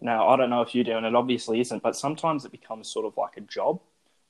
Now, 0.00 0.28
I 0.28 0.36
don't 0.36 0.50
know 0.50 0.62
if 0.62 0.74
you 0.74 0.82
do, 0.82 0.96
and 0.96 1.06
it 1.06 1.14
obviously 1.14 1.60
isn't, 1.60 1.82
but 1.82 1.94
sometimes 1.94 2.44
it 2.44 2.50
becomes 2.50 2.88
sort 2.88 3.06
of 3.06 3.16
like 3.16 3.36
a 3.36 3.42
job. 3.42 3.80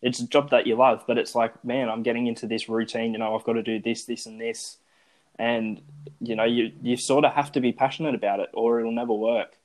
It's 0.03 0.21
a 0.21 0.27
job 0.27 0.51
that 0.51 0.67
you 0.67 0.77
love, 0.77 1.05
but 1.07 1.19
it's 1.19 1.35
like, 1.35 1.65
man, 1.65 1.89
I'm 1.89 2.03
getting 2.03 2.27
into 2.27 2.47
this 2.47 2.69
routine. 2.69 3.13
You 3.13 3.19
know, 3.19 3.35
I've 3.35 3.45
got 3.45 3.55
to 3.55 3.63
do 3.63 3.81
this, 3.81 4.05
this, 4.05 4.27
and 4.27 4.41
this, 4.41 4.79
and 5.39 5.81
you 6.21 6.37
know, 6.37 6.45
you 6.45 6.73
you 6.83 6.97
sort 6.97 7.25
of 7.25 7.33
have 7.33 7.53
to 7.53 7.61
be 7.61 7.73
passionate 7.73 8.15
about 8.15 8.41
it, 8.41 8.51
or 8.53 8.81
it'll 8.81 8.93
never 8.93 9.13
work. 9.13 9.57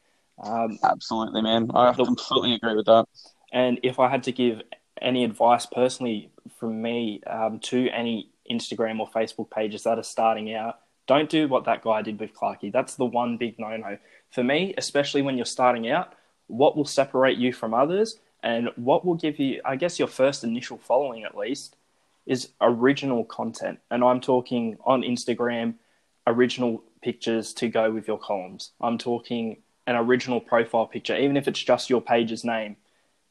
Um, 0.41 0.77
Absolutely, 0.83 1.41
man. 1.41 1.71
I 1.73 1.91
the, 1.91 2.05
completely 2.05 2.53
agree 2.53 2.75
with 2.75 2.85
that. 2.85 3.05
And 3.51 3.79
if 3.83 3.99
I 3.99 4.09
had 4.09 4.23
to 4.23 4.31
give 4.31 4.61
any 5.01 5.23
advice 5.23 5.65
personally 5.65 6.29
from 6.59 6.81
me 6.81 7.21
um, 7.27 7.59
to 7.59 7.89
any 7.89 8.29
Instagram 8.49 8.99
or 8.99 9.09
Facebook 9.09 9.49
pages 9.49 9.83
that 9.83 9.97
are 9.97 10.03
starting 10.03 10.53
out, 10.53 10.79
don't 11.07 11.29
do 11.29 11.47
what 11.47 11.65
that 11.65 11.83
guy 11.83 12.01
did 12.01 12.19
with 12.19 12.33
Clarkie. 12.33 12.71
That's 12.71 12.95
the 12.95 13.05
one 13.05 13.37
big 13.37 13.59
no 13.59 13.75
no. 13.77 13.97
For 14.31 14.43
me, 14.43 14.73
especially 14.77 15.21
when 15.21 15.37
you're 15.37 15.45
starting 15.45 15.89
out, 15.89 16.13
what 16.47 16.75
will 16.75 16.85
separate 16.85 17.37
you 17.37 17.53
from 17.53 17.73
others 17.73 18.19
and 18.43 18.69
what 18.75 19.05
will 19.05 19.15
give 19.15 19.39
you, 19.39 19.61
I 19.65 19.75
guess, 19.75 19.97
your 19.97 20.07
first 20.07 20.43
initial 20.43 20.77
following 20.77 21.23
at 21.23 21.37
least, 21.37 21.75
is 22.25 22.49
original 22.61 23.23
content. 23.23 23.79
And 23.89 24.03
I'm 24.03 24.21
talking 24.21 24.77
on 24.85 25.01
Instagram, 25.01 25.75
original 26.27 26.83
pictures 27.01 27.53
to 27.53 27.69
go 27.69 27.91
with 27.91 28.07
your 28.07 28.17
columns. 28.17 28.71
I'm 28.81 28.97
talking 28.97 29.57
an 29.87 29.95
original 29.95 30.39
profile 30.39 30.87
picture, 30.87 31.15
even 31.15 31.37
if 31.37 31.47
it's 31.47 31.61
just 31.61 31.89
your 31.89 32.01
page's 32.01 32.43
name 32.43 32.77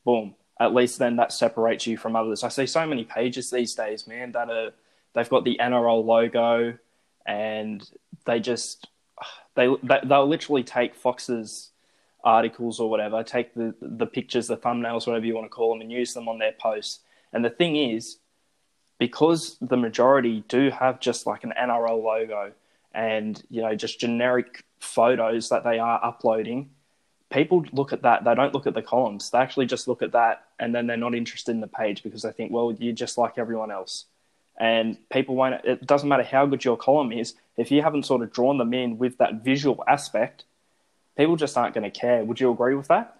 boom, 0.05 0.35
at 0.61 0.75
least 0.75 0.99
then 0.99 1.17
that 1.17 1.33
separates 1.33 1.87
you 1.87 1.97
from 1.97 2.15
others. 2.15 2.45
I 2.45 2.49
see 2.49 2.67
so 2.67 2.87
many 2.87 3.05
pages 3.05 3.51
these 3.51 3.75
days, 3.75 4.07
man, 4.07 4.33
that 4.33 4.51
are 4.51 4.73
they've 5.15 5.29
got 5.29 5.45
the 5.45 5.59
NRL 5.61 6.05
logo 6.05 6.79
and 7.27 7.89
they 8.27 8.41
just 8.41 8.89
they 9.55 9.69
they'll 9.83 10.27
literally 10.27 10.63
take 10.63 10.95
Fox's 10.95 11.71
articles 12.23 12.81
or 12.81 12.89
whatever, 12.89 13.23
take 13.23 13.55
the 13.55 13.75
the 13.81 14.07
pictures, 14.07 14.47
the 14.47 14.57
thumbnails, 14.57 15.07
whatever 15.07 15.27
you 15.27 15.35
want 15.35 15.47
to 15.47 15.51
call 15.51 15.73
them, 15.73 15.81
and 15.81 15.93
use 15.93 16.15
them 16.15 16.29
on 16.29 16.39
their 16.39 16.53
posts. 16.53 17.01
And 17.33 17.45
the 17.45 17.51
thing 17.51 17.77
is, 17.77 18.19
because 18.99 19.57
the 19.61 19.77
majority 19.77 20.45
do 20.49 20.71
have 20.71 21.01
just 21.01 21.27
like 21.27 21.45
an 21.45 21.53
NRL 21.59 22.03
logo 22.03 22.53
and 22.93 23.43
you 23.51 23.61
know 23.61 23.75
just 23.75 24.01
generic 24.01 24.65
photos 24.79 25.49
that 25.49 25.65
they 25.65 25.79
are 25.79 26.01
uploading, 26.05 26.71
people 27.31 27.65
look 27.73 27.93
at 27.93 28.03
that. 28.03 28.25
They 28.25 28.35
don't 28.35 28.55
look 28.55 28.67
at 28.67 28.75
the 28.75 28.83
columns. 28.83 29.31
They 29.31 29.39
actually 29.39 29.67
just 29.67 29.89
look 29.89 30.03
at 30.03 30.13
that, 30.13 30.45
and 30.59 30.75
then 30.75 30.87
they're 30.87 30.97
not 30.97 31.15
interested 31.15 31.53
in 31.53 31.61
the 31.61 31.69
page 31.69 32.03
because 32.03 32.23
they 32.23 32.33
think, 32.33 32.53
well, 32.53 32.73
you're 32.79 32.95
just 32.95 33.19
like 33.19 33.39
everyone 33.39 33.71
else. 33.71 34.07
And 34.59 34.97
people 35.11 35.35
won't. 35.35 35.64
It 35.64 35.87
doesn't 35.87 36.09
matter 36.09 36.23
how 36.23 36.47
good 36.47 36.64
your 36.64 36.77
column 36.77 37.12
is 37.12 37.35
if 37.57 37.71
you 37.71 37.83
haven't 37.83 38.07
sort 38.07 38.23
of 38.23 38.33
drawn 38.33 38.59
them 38.59 38.73
in 38.73 38.99
with 38.99 39.19
that 39.19 39.45
visual 39.45 39.83
aspect. 39.88 40.45
People 41.17 41.37
just 41.37 41.57
aren't 41.57 41.75
going 41.75 41.90
to 41.90 41.90
care. 41.90 42.25
Would 42.25 42.40
you 42.40 42.51
agree 42.51 42.75
with 42.75 42.88
that? 42.88 43.17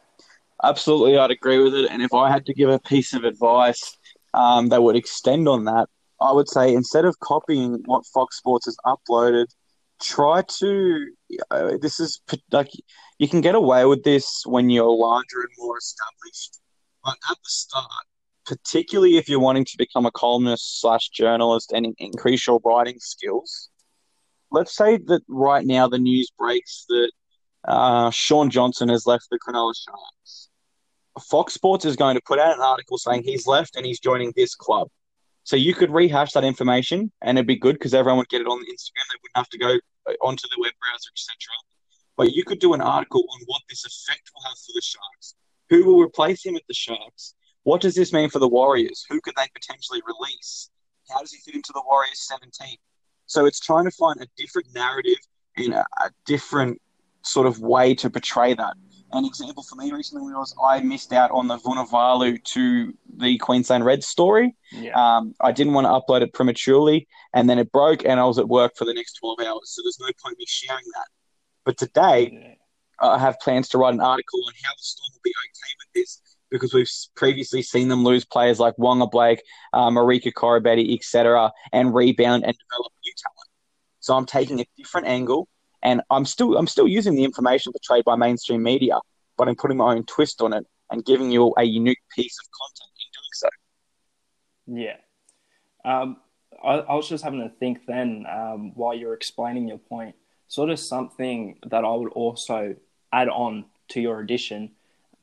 Absolutely, 0.63 1.19
I'd 1.19 1.31
agree 1.31 1.59
with 1.59 1.75
it. 1.75 1.91
And 1.91 2.03
if 2.03 2.15
I 2.15 2.31
had 2.31 2.47
to 2.47 2.55
give 2.55 2.71
a 2.71 2.79
piece 2.79 3.15
of 3.15 3.25
advice 3.25 3.97
um, 4.33 4.69
that 4.69 4.83
would 4.83 4.97
extend 4.97 5.49
on 5.49 5.65
that, 5.65 5.89
I 6.21 6.33
would 6.33 6.49
say 6.49 6.73
instead 6.73 7.05
of 7.05 7.19
copying 7.21 7.83
what 7.85 8.07
Fox 8.07 8.39
Sports 8.39 8.67
has 8.67 8.77
uploaded, 8.87 9.47
try 10.01 10.43
to. 10.59 11.07
Uh, 11.51 11.73
this 11.81 12.01
is 12.01 12.21
like 12.53 12.71
you 13.19 13.29
can 13.29 13.41
get 13.41 13.55
away 13.55 13.85
with 13.85 14.05
this 14.05 14.43
when 14.47 14.71
you're 14.71 14.91
larger 14.91 15.41
and 15.41 15.51
more 15.59 15.79
established. 15.79 16.61
But 17.05 17.17
at 17.31 17.37
the 17.37 17.51
start, 17.51 18.07
particularly 18.47 19.17
if 19.17 19.29
you're 19.29 19.41
wanting 19.41 19.65
to 19.65 19.77
become 19.79 20.07
a 20.07 20.11
columnist 20.11 20.81
slash 20.81 21.09
journalist 21.09 21.73
and 21.73 21.95
increase 21.99 22.47
your 22.47 22.61
writing 22.65 22.99
skills, 22.99 23.71
let's 24.51 24.75
say 24.75 24.99
that 25.07 25.23
right 25.29 25.65
now 25.65 25.89
the 25.89 25.99
news 25.99 26.31
breaks 26.39 26.85
that 26.89 27.11
uh, 27.67 28.11
Shaun 28.11 28.51
Johnson 28.51 28.89
has 28.89 29.07
left 29.07 29.27
the 29.31 29.39
Cronulla 29.39 29.75
Sharks. 29.75 30.49
Fox 31.29 31.55
Sports 31.55 31.85
is 31.85 31.97
going 31.97 32.17
to 32.17 32.23
put 32.27 32.39
out 32.39 32.57
an 32.57 32.63
article 32.63 32.99
saying 32.99 33.23
he's 33.23 33.47
left 33.47 33.77
and 33.77 33.87
he's 33.87 34.01
joining 34.01 34.33
this 34.37 34.55
club. 34.55 34.89
So 35.45 35.57
you 35.57 35.75
could 35.75 35.91
rehash 35.91 36.33
that 36.33 36.45
information 36.45 37.13
and 37.23 37.39
it'd 37.39 37.47
be 37.47 37.57
good 37.57 37.75
because 37.75 37.95
everyone 37.95 38.19
would 38.19 38.29
get 38.29 38.41
it 38.41 38.47
on 38.47 38.59
Instagram. 38.59 39.07
They 39.11 39.19
wouldn't 39.23 39.37
have 39.37 39.49
to 39.51 39.59
go 39.59 39.79
onto 40.23 40.49
the 40.49 40.57
web 40.61 40.73
browser, 40.81 41.11
etc 41.13 41.35
but 42.17 42.33
you 42.33 42.45
could 42.45 42.59
do 42.59 42.75
an 42.75 42.81
article 42.81 43.25
on 43.29 43.41
what 43.47 43.63
this 43.69 43.85
effect 43.85 44.31
will 44.35 44.43
have 44.49 44.59
for 44.59 44.73
the 44.75 44.83
Sharks. 44.83 45.35
Who 45.71 45.85
will 45.85 46.01
replace 46.01 46.45
him 46.45 46.57
at 46.57 46.63
the 46.69 46.75
Sharks? 46.75 47.35
What 47.65 47.81
does 47.81 47.95
this 47.95 48.13
mean 48.13 48.31
for 48.31 48.39
the 48.39 48.49
Warriors? 48.49 49.05
Who 49.11 49.21
could 49.21 49.35
they 49.37 49.47
potentially 49.53 50.01
release? 50.07 50.71
How 51.11 51.21
does 51.21 51.33
he 51.33 51.39
fit 51.39 51.55
into 51.55 51.73
the 51.75 51.83
Warriors 51.87 52.27
17? 52.29 52.77
So 53.27 53.47
it's 53.47 53.61
trying 53.61 53.85
to 53.85 53.91
find 53.91 54.21
a 54.21 54.27
different 54.37 54.69
narrative 54.75 55.19
and 55.57 55.75
a, 55.75 55.81
a 56.01 56.11
different 56.27 56.81
sort 57.23 57.47
of 57.47 57.61
way 57.61 57.95
to 57.97 58.11
portray 58.11 58.55
that. 58.55 58.75
An 59.13 59.25
example 59.25 59.63
for 59.63 59.77
me 59.77 59.93
recently 59.93 60.33
was 60.33 60.55
I 60.63 60.81
missed 60.81 61.13
out 61.13 61.31
on 61.31 61.47
the 61.47 61.57
Vunivalu 61.57 62.43
to 62.45 62.93
the 63.17 63.39
Queensland 63.39 63.85
Reds 63.85 64.07
story. 64.07 64.57
Yeah. 64.73 64.93
Um, 64.95 65.35
I 65.41 65.53
didn't 65.53 65.73
want 65.73 65.87
to 65.87 65.91
upload 65.91 66.23
it 66.23 66.33
prematurely, 66.33 67.07
and 67.33 67.49
then 67.49 67.59
it 67.59 67.71
broke, 67.71 68.05
and 68.05 68.19
I 68.19 68.25
was 68.25 68.39
at 68.39 68.49
work 68.49 68.73
for 68.77 68.85
the 68.85 68.93
next 68.93 69.15
12 69.15 69.41
hours. 69.41 69.71
So 69.71 69.83
there's 69.83 69.99
no 70.01 70.07
point 70.23 70.35
in 70.35 70.39
me 70.41 70.47
sharing 70.49 70.85
that. 70.95 71.07
But 71.65 71.79
today, 71.79 72.31
yeah. 72.33 73.09
I 73.09 73.19
have 73.19 73.39
plans 73.41 73.69
to 73.71 73.79
write 73.79 73.95
an 73.95 74.01
article 74.01 74.41
on 74.47 74.53
how 74.65 74.73
the 74.73 74.83
Storm 74.83 75.13
will 75.13 75.21
be 75.23 75.31
okay 75.31 75.73
with 75.79 76.03
this 76.03 76.21
because 76.55 76.73
we've 76.73 76.89
previously 77.17 77.63
seen 77.63 77.89
them 77.89 78.05
lose 78.05 78.25
players 78.25 78.61
like 78.61 78.79
Wonga 78.79 79.09
Blake, 79.09 79.43
uh, 79.73 79.91
Marika 79.91 80.33
Koroibete, 80.33 80.95
etc., 80.95 81.51
and 81.73 81.93
rebound 81.93 82.45
and 82.45 82.57
develop 82.57 82.93
new 83.05 83.13
talent. 83.19 83.49
So 83.99 84.15
I'm 84.15 84.25
taking 84.25 84.61
a 84.61 84.65
different 84.77 85.09
angle, 85.09 85.49
and 85.83 86.01
I'm 86.11 86.25
still 86.25 86.57
I'm 86.57 86.69
still 86.69 86.87
using 86.87 87.17
the 87.17 87.25
information 87.25 87.73
portrayed 87.73 88.05
by 88.05 88.15
mainstream 88.15 88.63
media, 88.63 89.01
but 89.37 89.49
I'm 89.49 89.57
putting 89.57 89.77
my 89.77 89.95
own 89.95 90.05
twist 90.05 90.41
on 90.43 90.53
it 90.53 90.65
and 90.91 91.05
giving 91.05 91.33
you 91.33 91.53
a 91.59 91.65
unique 91.65 91.99
piece 92.15 92.39
of 92.39 92.47
content 92.61 92.91
in 93.03 94.77
doing 94.77 94.93
so. 94.93 95.03
Yeah, 95.85 95.93
um, 95.93 96.19
I, 96.65 96.93
I, 96.93 96.95
was 96.95 97.09
just 97.09 97.25
having 97.25 97.41
to 97.41 97.49
think 97.49 97.85
then 97.87 98.27
um, 98.33 98.77
while 98.77 98.95
you're 98.95 99.15
explaining 99.15 99.67
your 99.67 99.79
point. 99.79 100.15
Sort 100.47 100.71
of 100.71 100.79
something 100.79 101.59
that 101.67 101.85
I 101.85 101.91
would 101.91 102.13
also 102.13 102.77
add 103.13 103.29
on 103.29 103.65
to 103.89 104.01
your 104.01 104.21
addition 104.21 104.71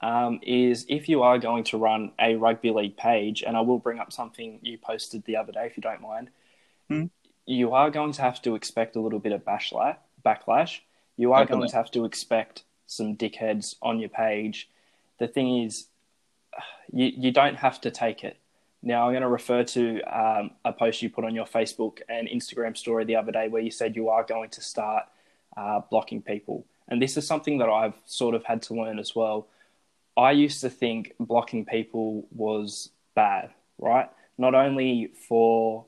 um, 0.02 0.40
is 0.42 0.86
if 0.90 1.08
you 1.08 1.22
are 1.22 1.38
going 1.38 1.64
to 1.66 1.78
run 1.78 2.12
a 2.20 2.36
rugby 2.36 2.72
league 2.72 2.98
page, 2.98 3.44
and 3.46 3.56
I 3.56 3.62
will 3.62 3.80
bring 3.80 4.00
up 4.00 4.12
something 4.12 4.60
you 4.62 4.78
posted 4.78 5.24
the 5.26 5.36
other 5.36 5.52
day 5.52 5.66
if 5.66 5.78
you 5.78 5.82
don't 5.82 6.02
mind, 6.02 6.30
hmm? 6.88 7.06
you 7.46 7.74
are 7.74 7.92
going 7.92 8.12
to 8.14 8.22
have 8.22 8.42
to 8.44 8.56
expect 8.56 8.96
a 8.96 9.00
little 9.00 9.20
bit 9.20 9.32
of 9.32 9.44
backlash. 9.46 10.80
You 11.18 11.34
are 11.34 11.42
Definitely. 11.42 11.46
going 11.46 11.70
to 11.70 11.76
have 11.76 11.92
to 11.92 12.06
expect 12.06 12.64
some 12.88 13.16
dickheads 13.16 13.76
on 13.82 14.00
your 14.00 14.10
page. 14.10 14.70
The 15.20 15.28
thing 15.28 15.64
is, 15.64 15.88
you, 16.92 17.12
you 17.16 17.32
don't 17.32 17.56
have 17.56 17.80
to 17.82 17.92
take 17.92 18.24
it. 18.24 18.38
Now, 18.84 19.06
I'm 19.06 19.12
going 19.12 19.22
to 19.22 19.30
refer 19.30 19.64
to 19.64 20.02
um, 20.02 20.52
a 20.66 20.74
post 20.74 21.04
you 21.04 21.10
put 21.12 21.24
on 21.24 21.36
your 21.36 21.46
Facebook 21.46 22.00
and 22.10 22.28
Instagram 22.28 22.76
story 22.76 23.06
the 23.06 23.16
other 23.16 23.32
day 23.32 23.48
where 23.48 23.62
you 23.62 23.70
said 23.70 23.96
you 23.96 24.10
are 24.10 24.24
going 24.24 24.50
to 24.50 24.62
start 24.62 25.06
uh, 25.56 25.82
blocking 25.92 26.24
people. 26.24 26.66
And 26.88 27.00
this 27.00 27.16
is 27.16 27.28
something 27.28 27.60
that 27.60 27.70
I've 27.70 27.94
sort 28.08 28.34
of 28.34 28.44
had 28.44 28.64
to 28.64 28.74
learn 28.74 28.98
as 28.98 29.16
well. 29.16 29.48
I 30.18 30.32
used 30.32 30.62
to 30.62 30.70
think 30.70 31.14
blocking 31.20 31.66
people 31.66 32.28
was 32.32 32.90
bad, 33.16 33.52
right? 33.78 34.10
Not 34.38 34.56
only 34.56 35.12
for 35.28 35.86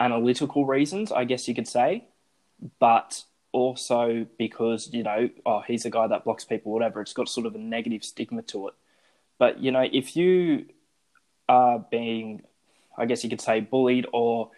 analytical 0.00 0.66
reasons, 0.66 1.10
I 1.12 1.24
guess 1.24 1.48
you 1.48 1.54
could 1.54 1.68
say, 1.68 2.04
but 2.78 3.24
also 3.52 4.26
because, 4.38 4.92
you 4.92 5.02
know, 5.02 5.30
oh, 5.46 5.62
he's 5.66 5.84
a 5.84 5.90
guy 5.90 6.06
that 6.06 6.24
blocks 6.24 6.44
people, 6.44 6.72
whatever. 6.72 7.00
It's 7.00 7.12
got 7.12 7.28
sort 7.28 7.46
of 7.46 7.54
a 7.54 7.58
negative 7.58 8.04
stigma 8.04 8.42
to 8.42 8.68
it. 8.68 8.74
But, 9.38 9.60
you 9.60 9.70
know, 9.70 9.86
if 9.90 10.16
you 10.16 10.66
are 11.48 11.78
being, 11.78 12.42
I 12.98 13.06
guess 13.06 13.24
you 13.24 13.30
could 13.30 13.40
say, 13.40 13.60
bullied, 13.60 14.06
or 14.12 14.50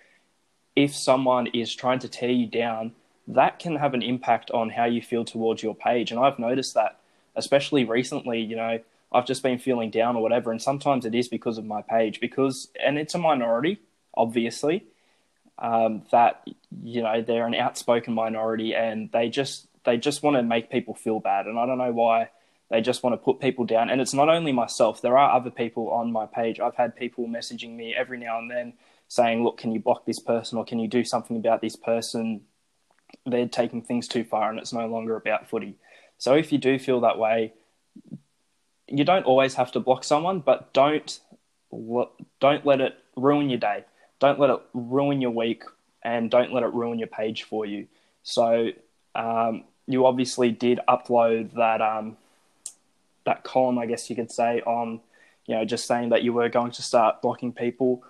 if 0.74 0.94
someone 0.94 1.46
is 1.48 1.74
trying 1.74 1.98
to 2.00 2.08
tear 2.08 2.30
you 2.30 2.46
down, 2.46 2.92
that 3.28 3.58
can 3.58 3.76
have 3.76 3.94
an 3.94 4.02
impact 4.02 4.50
on 4.50 4.70
how 4.70 4.84
you 4.84 5.02
feel 5.02 5.24
towards 5.24 5.62
your 5.62 5.74
page. 5.74 6.10
And 6.10 6.20
I've 6.20 6.38
noticed 6.38 6.74
that 6.74 7.00
especially 7.36 7.84
recently, 7.84 8.40
you 8.40 8.56
know, 8.56 8.80
I've 9.12 9.26
just 9.26 9.42
been 9.42 9.58
feeling 9.58 9.90
down 9.90 10.16
or 10.16 10.22
whatever. 10.22 10.50
And 10.50 10.60
sometimes 10.60 11.04
it 11.04 11.14
is 11.14 11.28
because 11.28 11.58
of 11.58 11.64
my 11.64 11.82
page, 11.82 12.20
because, 12.20 12.68
and 12.82 12.98
it's 12.98 13.14
a 13.14 13.18
minority, 13.18 13.80
obviously, 14.14 14.84
um, 15.58 16.02
that, 16.10 16.46
you 16.82 17.02
know, 17.02 17.22
they're 17.22 17.46
an 17.46 17.54
outspoken 17.54 18.14
minority 18.14 18.74
and 18.74 19.10
they 19.12 19.28
just, 19.28 19.68
they 19.84 19.96
just 19.96 20.22
want 20.22 20.36
to 20.36 20.42
make 20.42 20.70
people 20.70 20.94
feel 20.94 21.20
bad. 21.20 21.46
And 21.46 21.58
I 21.58 21.66
don't 21.66 21.78
know 21.78 21.92
why 21.92 22.30
they 22.70 22.80
just 22.80 23.02
want 23.02 23.14
to 23.14 23.18
put 23.18 23.40
people 23.40 23.64
down. 23.64 23.90
And 23.90 24.00
it's 24.00 24.12
not 24.12 24.28
only 24.28 24.52
myself, 24.52 25.00
there 25.00 25.16
are 25.16 25.36
other 25.36 25.50
people 25.50 25.90
on 25.90 26.12
my 26.12 26.26
page. 26.26 26.58
I've 26.58 26.74
had 26.74 26.96
people 26.96 27.26
messaging 27.28 27.76
me 27.76 27.94
every 27.94 28.18
now 28.18 28.38
and 28.38 28.50
then 28.50 28.72
saying, 29.08 29.44
look, 29.44 29.56
can 29.56 29.72
you 29.72 29.80
block 29.80 30.04
this 30.04 30.18
person 30.18 30.58
or 30.58 30.64
can 30.64 30.80
you 30.80 30.88
do 30.88 31.04
something 31.04 31.36
about 31.36 31.60
this 31.60 31.76
person? 31.76 32.40
They're 33.24 33.46
taking 33.46 33.82
things 33.82 34.08
too 34.08 34.24
far 34.24 34.50
and 34.50 34.58
it's 34.58 34.72
no 34.72 34.86
longer 34.88 35.14
about 35.14 35.48
footy. 35.48 35.76
So 36.18 36.34
if 36.34 36.52
you 36.52 36.58
do 36.58 36.78
feel 36.78 37.00
that 37.00 37.18
way, 37.18 37.52
you 38.88 39.04
don't 39.04 39.24
always 39.24 39.54
have 39.54 39.72
to 39.72 39.80
block 39.80 40.04
someone, 40.04 40.40
but 40.40 40.72
don't 40.72 41.20
don't 42.40 42.64
let 42.64 42.80
it 42.80 42.96
ruin 43.16 43.50
your 43.50 43.58
day. 43.58 43.84
Don't 44.18 44.38
let 44.38 44.50
it 44.50 44.60
ruin 44.72 45.20
your 45.20 45.32
week, 45.32 45.64
and 46.02 46.30
don't 46.30 46.52
let 46.52 46.62
it 46.62 46.72
ruin 46.72 46.98
your 46.98 47.08
page 47.08 47.42
for 47.42 47.66
you. 47.66 47.86
So 48.22 48.70
um, 49.14 49.64
you 49.86 50.06
obviously 50.06 50.50
did 50.50 50.80
upload 50.88 51.54
that 51.54 51.82
um, 51.82 52.16
that 53.24 53.44
column, 53.44 53.78
I 53.78 53.86
guess 53.86 54.08
you 54.08 54.16
could 54.16 54.30
say, 54.30 54.60
on 54.62 55.00
you 55.46 55.54
know 55.54 55.64
just 55.64 55.86
saying 55.86 56.10
that 56.10 56.22
you 56.22 56.32
were 56.32 56.48
going 56.48 56.72
to 56.72 56.82
start 56.82 57.22
blocking 57.22 57.52
people. 57.52 58.02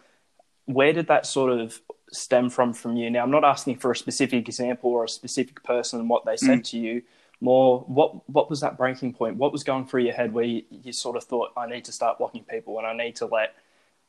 Where 0.66 0.92
did 0.92 1.06
that 1.08 1.26
sort 1.26 1.58
of 1.58 1.80
stem 2.12 2.50
from 2.50 2.72
from 2.72 2.96
you? 2.96 3.10
Now, 3.10 3.22
I'm 3.22 3.30
not 3.30 3.44
asking 3.44 3.76
for 3.76 3.90
a 3.90 3.96
specific 3.96 4.48
example 4.48 4.90
or 4.90 5.04
a 5.04 5.08
specific 5.08 5.62
person 5.64 6.00
and 6.00 6.08
what 6.08 6.24
they 6.24 6.36
said 6.36 6.60
mm. 6.60 6.70
to 6.70 6.78
you, 6.78 7.02
more 7.40 7.80
what 7.80 8.28
what 8.28 8.48
was 8.48 8.60
that 8.60 8.76
breaking 8.78 9.12
point? 9.12 9.36
What 9.36 9.52
was 9.52 9.64
going 9.64 9.86
through 9.86 10.02
your 10.02 10.14
head 10.14 10.32
where 10.32 10.44
you, 10.44 10.62
you 10.70 10.92
sort 10.92 11.16
of 11.16 11.24
thought, 11.24 11.52
I 11.56 11.66
need 11.66 11.84
to 11.84 11.92
start 11.92 12.18
blocking 12.18 12.44
people 12.44 12.78
and 12.78 12.86
I 12.86 12.96
need 12.96 13.16
to 13.16 13.26
let 13.26 13.54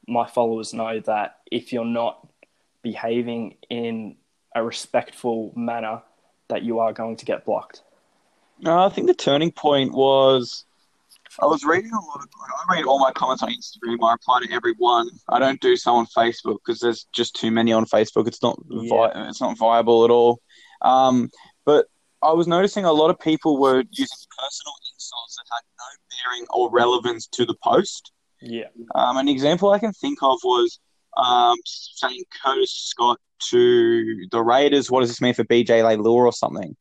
my 0.08 0.28
followers 0.28 0.74
know 0.74 1.00
that 1.02 1.40
if 1.52 1.74
you're 1.74 1.86
not 1.86 2.26
behaving 2.82 3.56
in 3.70 4.16
a 4.56 4.64
respectful 4.64 5.52
manner, 5.56 6.02
that 6.48 6.64
you 6.64 6.80
are 6.80 6.94
going 6.94 7.18
to 7.18 7.26
get 7.26 7.46
blocked? 7.46 7.82
No, 8.60 8.86
I 8.86 8.90
think 8.90 9.08
the 9.08 9.14
turning 9.14 9.52
point 9.52 9.94
was 9.94 10.66
I 11.42 11.46
was 11.46 11.64
reading 11.64 11.92
a 11.92 12.00
lot 12.00 12.22
of. 12.22 12.28
I 12.70 12.76
read 12.76 12.86
all 12.86 13.00
my 13.00 13.12
comments 13.12 13.44
on 13.44 13.50
Instagram. 13.50 13.98
I 14.04 14.14
reply 14.14 14.42
to 14.44 14.52
every 14.52 14.74
one. 14.78 15.10
I 15.30 15.40
don't 15.40 15.60
do 15.62 15.76
so 15.76 15.94
on 15.96 16.08
Facebook 16.08 16.58
because 16.66 16.80
there's 16.80 17.06
just 17.12 17.36
too 17.36 17.52
many 17.52 17.72
on 17.72 17.86
Facebook. 17.86 18.28
It's 18.28 18.42
not 18.42 18.60
yeah. 18.70 18.90
vi- 18.90 19.30
it's 19.30 19.42
not 19.42 19.58
viable 19.58 20.06
at 20.06 20.12
all. 20.12 20.42
Um, 20.82 21.30
but 21.66 21.88
I 22.28 22.34
was 22.34 22.46
noticing 22.46 22.84
a 22.84 22.92
lot 22.92 23.10
of 23.10 23.18
people 23.20 23.58
were 23.58 23.84
using 23.90 24.28
personal 24.38 24.74
insults 24.94 25.38
that 25.38 25.46
had 25.50 25.64
no 25.80 25.86
bearing 26.12 26.46
or 26.50 26.70
relevance 26.70 27.26
to 27.28 27.46
the 27.46 27.56
post. 27.64 28.12
Yeah. 28.42 28.66
Um, 28.96 29.16
an 29.16 29.30
example 29.30 29.72
I 29.72 29.80
can 29.80 29.94
think 29.94 30.20
of 30.22 30.38
was 30.44 30.80
um, 31.16 31.56
saying 31.64 32.26
Curtis 32.44 32.72
Scott 32.72 33.18
to 33.50 34.28
the 34.30 34.44
Raiders. 34.44 34.92
What 34.92 35.00
does 35.00 35.10
this 35.10 35.22
mean 35.22 35.36
for 35.36 35.46
BJ 35.46 35.82
Leilua 35.82 36.06
or 36.06 36.34
something? 36.34 36.76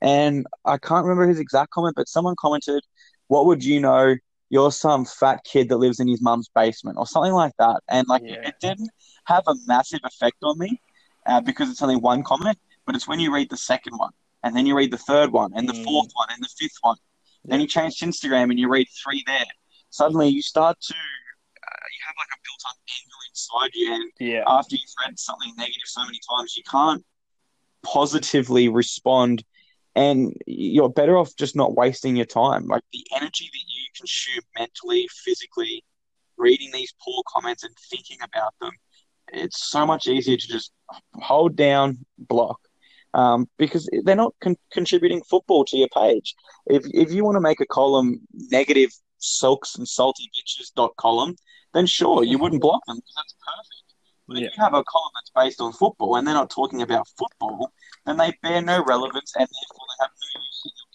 And 0.00 0.46
I 0.64 0.78
can't 0.78 1.04
remember 1.04 1.28
his 1.28 1.40
exact 1.40 1.72
comment, 1.72 1.94
but 1.94 2.08
someone 2.08 2.34
commented, 2.38 2.82
"What 3.28 3.44
would 3.46 3.62
you 3.62 3.80
know? 3.80 4.14
You're 4.48 4.72
some 4.72 5.04
fat 5.04 5.44
kid 5.44 5.68
that 5.68 5.76
lives 5.76 6.00
in 6.00 6.08
his 6.08 6.22
mum's 6.22 6.48
basement, 6.54 6.96
or 6.96 7.06
something 7.06 7.32
like 7.32 7.52
that." 7.58 7.82
And 7.90 8.08
like, 8.08 8.22
yeah. 8.24 8.48
it 8.48 8.54
didn't 8.60 8.90
have 9.26 9.42
a 9.46 9.54
massive 9.66 10.00
effect 10.04 10.36
on 10.42 10.58
me 10.58 10.80
uh, 11.26 11.42
because 11.42 11.70
it's 11.70 11.82
only 11.82 11.96
one 11.96 12.22
comment, 12.22 12.58
but 12.86 12.94
it's 12.94 13.06
when 13.06 13.20
you 13.20 13.34
read 13.34 13.50
the 13.50 13.58
second 13.58 13.98
one 13.98 14.12
and 14.46 14.56
then 14.56 14.66
you 14.66 14.76
read 14.76 14.90
the 14.90 14.98
third 14.98 15.32
one, 15.32 15.52
and 15.54 15.68
the 15.68 15.72
mm. 15.72 15.84
fourth 15.84 16.10
one, 16.14 16.28
and 16.30 16.42
the 16.42 16.48
fifth 16.58 16.78
one. 16.80 16.96
Yeah. 17.44 17.50
Then 17.52 17.60
you 17.60 17.66
change 17.66 17.98
to 17.98 18.06
Instagram 18.06 18.50
and 18.50 18.58
you 18.58 18.68
read 18.68 18.88
three 19.02 19.22
there. 19.26 19.44
Suddenly 19.90 20.28
you 20.28 20.42
start 20.42 20.80
to, 20.80 20.94
uh, 20.94 21.86
you 21.94 22.00
have 22.06 22.16
like 22.18 22.28
a 22.32 22.40
built 22.44 22.62
up 22.68 22.76
anger 22.90 23.20
inside 23.30 23.70
you. 23.74 23.94
And 23.94 24.12
yeah. 24.18 24.44
after 24.46 24.74
you've 24.74 24.90
read 25.06 25.18
something 25.18 25.52
negative 25.56 25.82
so 25.84 26.04
many 26.04 26.18
times, 26.28 26.56
you 26.56 26.62
can't 26.68 27.04
positively 27.84 28.68
respond. 28.68 29.44
And 29.94 30.34
you're 30.46 30.90
better 30.90 31.16
off 31.16 31.36
just 31.36 31.56
not 31.56 31.76
wasting 31.76 32.16
your 32.16 32.26
time. 32.26 32.66
Like 32.66 32.82
the 32.92 33.06
energy 33.14 33.48
that 33.50 33.64
you 33.68 33.82
consume 33.96 34.42
mentally, 34.58 35.08
physically, 35.24 35.84
reading 36.36 36.70
these 36.72 36.92
poor 37.02 37.22
comments 37.32 37.62
and 37.62 37.74
thinking 37.90 38.18
about 38.22 38.54
them, 38.60 38.72
it's 39.32 39.70
so 39.70 39.86
much 39.86 40.06
easier 40.06 40.36
to 40.36 40.48
just 40.48 40.72
hold 41.14 41.56
down, 41.56 42.04
block, 42.18 42.60
um, 43.16 43.48
because 43.56 43.88
they're 44.04 44.14
not 44.14 44.34
con- 44.42 44.58
contributing 44.70 45.22
football 45.28 45.64
to 45.64 45.76
your 45.76 45.88
page. 45.88 46.34
If 46.66 46.84
if 46.92 47.12
you 47.12 47.24
want 47.24 47.36
to 47.36 47.40
make 47.40 47.60
a 47.60 47.66
column 47.66 48.20
negative 48.34 48.90
sulks 49.18 49.74
and 49.74 49.88
salty 49.88 50.30
bitches 50.36 50.72
dot 50.76 50.94
column, 50.98 51.34
then 51.72 51.86
sure, 51.86 52.22
you 52.22 52.38
wouldn't 52.38 52.60
block 52.60 52.82
them 52.86 52.96
because 52.96 53.14
that's 53.16 53.34
perfect. 53.40 53.86
But 54.28 54.36
yeah. 54.36 54.46
if 54.46 54.56
you 54.56 54.62
have 54.62 54.74
a 54.74 54.84
column 54.84 55.12
that's 55.14 55.30
based 55.34 55.60
on 55.60 55.72
football 55.72 56.16
and 56.16 56.26
they're 56.26 56.34
not 56.34 56.50
talking 56.50 56.82
about 56.82 57.08
football, 57.16 57.72
then 58.04 58.18
they 58.18 58.32
bear 58.42 58.60
no 58.60 58.84
relevance 58.84 59.32
and 59.34 59.48
therefore 59.48 59.86
they 59.88 60.04
have 60.04 60.10
no 60.10 60.40
use 60.40 60.62
in 60.66 60.72
your 60.76 60.85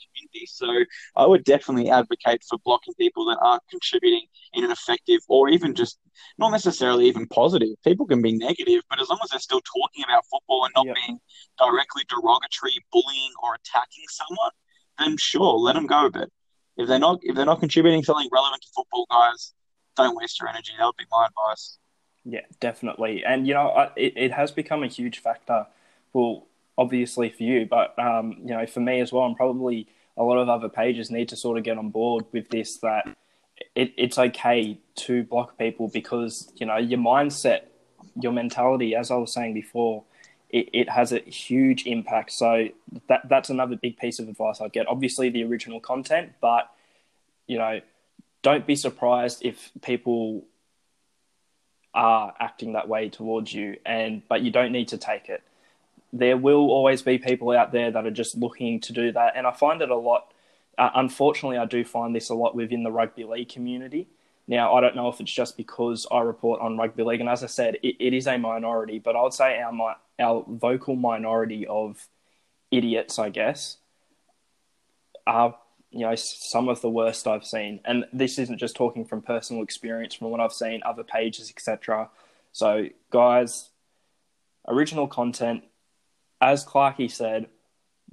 So 0.46 0.68
I 1.16 1.26
would 1.26 1.44
definitely 1.44 1.90
advocate 1.90 2.44
for 2.48 2.58
blocking 2.64 2.94
people 2.96 3.26
that 3.26 3.40
aren't 3.42 3.64
contributing 3.70 4.26
in 4.54 4.64
an 4.64 4.72
effective 4.72 5.20
or 5.28 5.50
even 5.50 5.76
just 5.76 6.00
not 6.38 6.50
necessarily 6.50 7.06
even 7.08 7.28
positive. 7.28 7.70
People 7.84 8.06
can 8.06 8.22
be 8.22 8.34
negative, 8.34 8.82
but 8.90 9.02
as 9.02 9.10
long 9.10 9.20
as 9.24 9.30
they're 9.30 9.40
still 9.40 9.62
talking 9.62 10.04
about 10.04 10.24
football 10.32 10.66
and 10.66 10.74
not 10.76 10.96
being 10.96 11.20
directly 11.58 12.04
derogatory, 12.10 12.78
bullying, 12.92 13.32
or 13.44 13.56
attacking 13.56 14.06
someone, 14.10 14.52
then 15.00 15.18
sure, 15.18 15.58
let 15.58 15.74
them 15.74 15.88
go. 15.88 16.10
But 16.10 16.30
if 16.78 16.88
they're 16.88 17.00
not 17.00 17.20
if 17.22 17.36
they're 17.36 17.46
not 17.46 17.60
contributing 17.60 18.04
something 18.04 18.30
relevant 18.32 18.62
to 18.62 18.68
football, 18.76 19.06
guys, 19.10 19.54
don't 19.96 20.16
waste 20.16 20.40
your 20.40 20.50
energy. 20.50 20.74
That 20.78 20.86
would 20.86 20.98
be 20.98 21.06
my 21.12 21.28
advice. 21.28 21.78
Yeah, 22.24 22.46
definitely. 22.60 23.24
And 23.26 23.48
you 23.48 23.54
know, 23.54 23.90
it, 23.96 24.14
it 24.16 24.32
has 24.32 24.52
become 24.52 24.84
a 24.84 24.88
huge 24.88 25.20
factor. 25.20 25.68
Well, 26.14 26.48
obviously 26.78 27.30
for 27.30 27.44
you, 27.44 27.66
but 27.66 27.98
um, 28.00 28.38
you 28.42 28.54
know, 28.54 28.66
for 28.66 28.80
me 28.80 29.00
as 29.00 29.12
well, 29.12 29.24
I'm 29.24 29.36
probably 29.36 29.88
a 30.18 30.24
lot 30.24 30.38
of 30.38 30.50
other 30.50 30.70
pages 30.70 31.10
need 31.10 31.30
to 31.30 31.36
sort 31.36 31.58
of 31.58 31.64
get 31.64 31.78
on 31.78 31.90
board 31.90 32.26
with 32.32 32.50
this. 32.50 32.78
That 32.78 33.16
it, 33.76 33.94
it's 33.98 34.18
okay 34.18 34.80
to 34.96 35.24
block 35.24 35.58
people 35.58 35.88
because 35.88 36.52
you 36.56 36.66
know 36.66 36.78
your 36.78 37.00
mindset, 37.00 37.62
your 38.20 38.32
mentality, 38.32 38.96
as 38.96 39.12
I 39.12 39.16
was 39.16 39.34
saying 39.34 39.54
before, 39.54 40.04
it, 40.50 40.70
it 40.74 40.90
has 40.90 41.12
a 41.12 41.20
huge 41.20 41.86
impact. 41.86 42.32
So 42.32 42.68
that 43.08 43.28
that's 43.30 43.50
another 43.50 43.76
big 43.76 43.98
piece 43.98 44.20
of 44.20 44.28
advice 44.28 44.62
I'd 44.62 44.74
get. 44.74 44.88
Obviously, 44.88 45.30
the 45.30 45.44
original 45.44 45.80
content, 45.80 46.34
but 46.42 46.70
you 47.48 47.58
know, 47.58 47.82
don't 48.42 48.66
be 48.66 48.76
surprised 48.76 49.44
if 49.44 49.72
people 49.82 50.46
are 51.94 52.34
acting 52.40 52.74
that 52.74 52.88
way 52.88 53.10
towards 53.10 53.54
you, 53.54 53.78
and 53.86 54.22
but 54.28 54.42
you 54.42 54.52
don't 54.52 54.72
need 54.72 54.90
to 54.90 54.98
take 54.98 55.30
it. 55.30 55.44
There 56.14 56.38
will 56.38 56.70
always 56.70 57.02
be 57.02 57.18
people 57.18 57.52
out 57.52 57.72
there 57.72 57.92
that 57.92 58.06
are 58.06 58.12
just 58.12 58.36
looking 58.36 58.80
to 58.82 58.94
do 58.94 59.12
that, 59.12 59.34
and 59.36 59.48
I 59.48 59.52
find 59.52 59.82
it 59.82 59.90
a 59.90 59.96
lot. 59.96 60.34
Uh, 60.78 60.90
unfortunately, 60.96 61.58
I 61.58 61.66
do 61.66 61.84
find 61.86 62.16
this 62.16 62.30
a 62.30 62.36
lot 62.36 62.56
within 62.56 62.84
the 62.84 62.92
rugby 62.92 63.24
league 63.24 63.50
community. 63.50 64.08
Now, 64.48 64.74
I 64.74 64.82
don't 64.82 64.96
know 64.96 65.08
if 65.08 65.22
it's 65.22 65.32
just 65.32 65.56
because 65.56 66.08
I 66.12 66.20
report 66.22 66.62
on 66.62 66.78
rugby 66.78 67.04
league, 67.04 67.22
and 67.22 67.30
as 67.30 67.44
I 67.44 67.48
said, 67.48 67.76
it, 67.84 67.96
it 68.00 68.14
is 68.14 68.28
a 68.28 68.38
minority, 68.38 69.00
but 69.00 69.16
I 69.16 69.22
would 69.22 69.34
say 69.34 69.62
our 69.62 69.96
our 70.20 70.46
vocal 70.48 70.96
minority 70.96 71.66
of 71.68 72.08
idiots, 72.70 73.18
I 73.20 73.30
guess, 73.30 73.78
are 75.28 75.58
you 75.92 76.02
know 76.02 76.16
some 76.16 76.70
of 76.70 76.82
the 76.82 76.90
worst 76.90 77.28
I've 77.28 77.46
seen, 77.46 77.80
and 77.86 78.06
this 78.12 78.40
isn't 78.40 78.58
just 78.58 78.76
talking 78.76 79.06
from 79.06 79.22
personal 79.22 79.64
experience, 79.64 80.16
from 80.16 80.30
what 80.32 80.40
I've 80.40 80.54
seen, 80.54 80.82
other 80.86 81.04
pages, 81.04 81.50
etc. 81.50 82.10
So, 82.52 82.88
guys, 83.12 83.70
original 84.68 85.08
content, 85.08 85.64
as 86.42 86.66
Clarkie 86.66 87.12
said, 87.12 87.48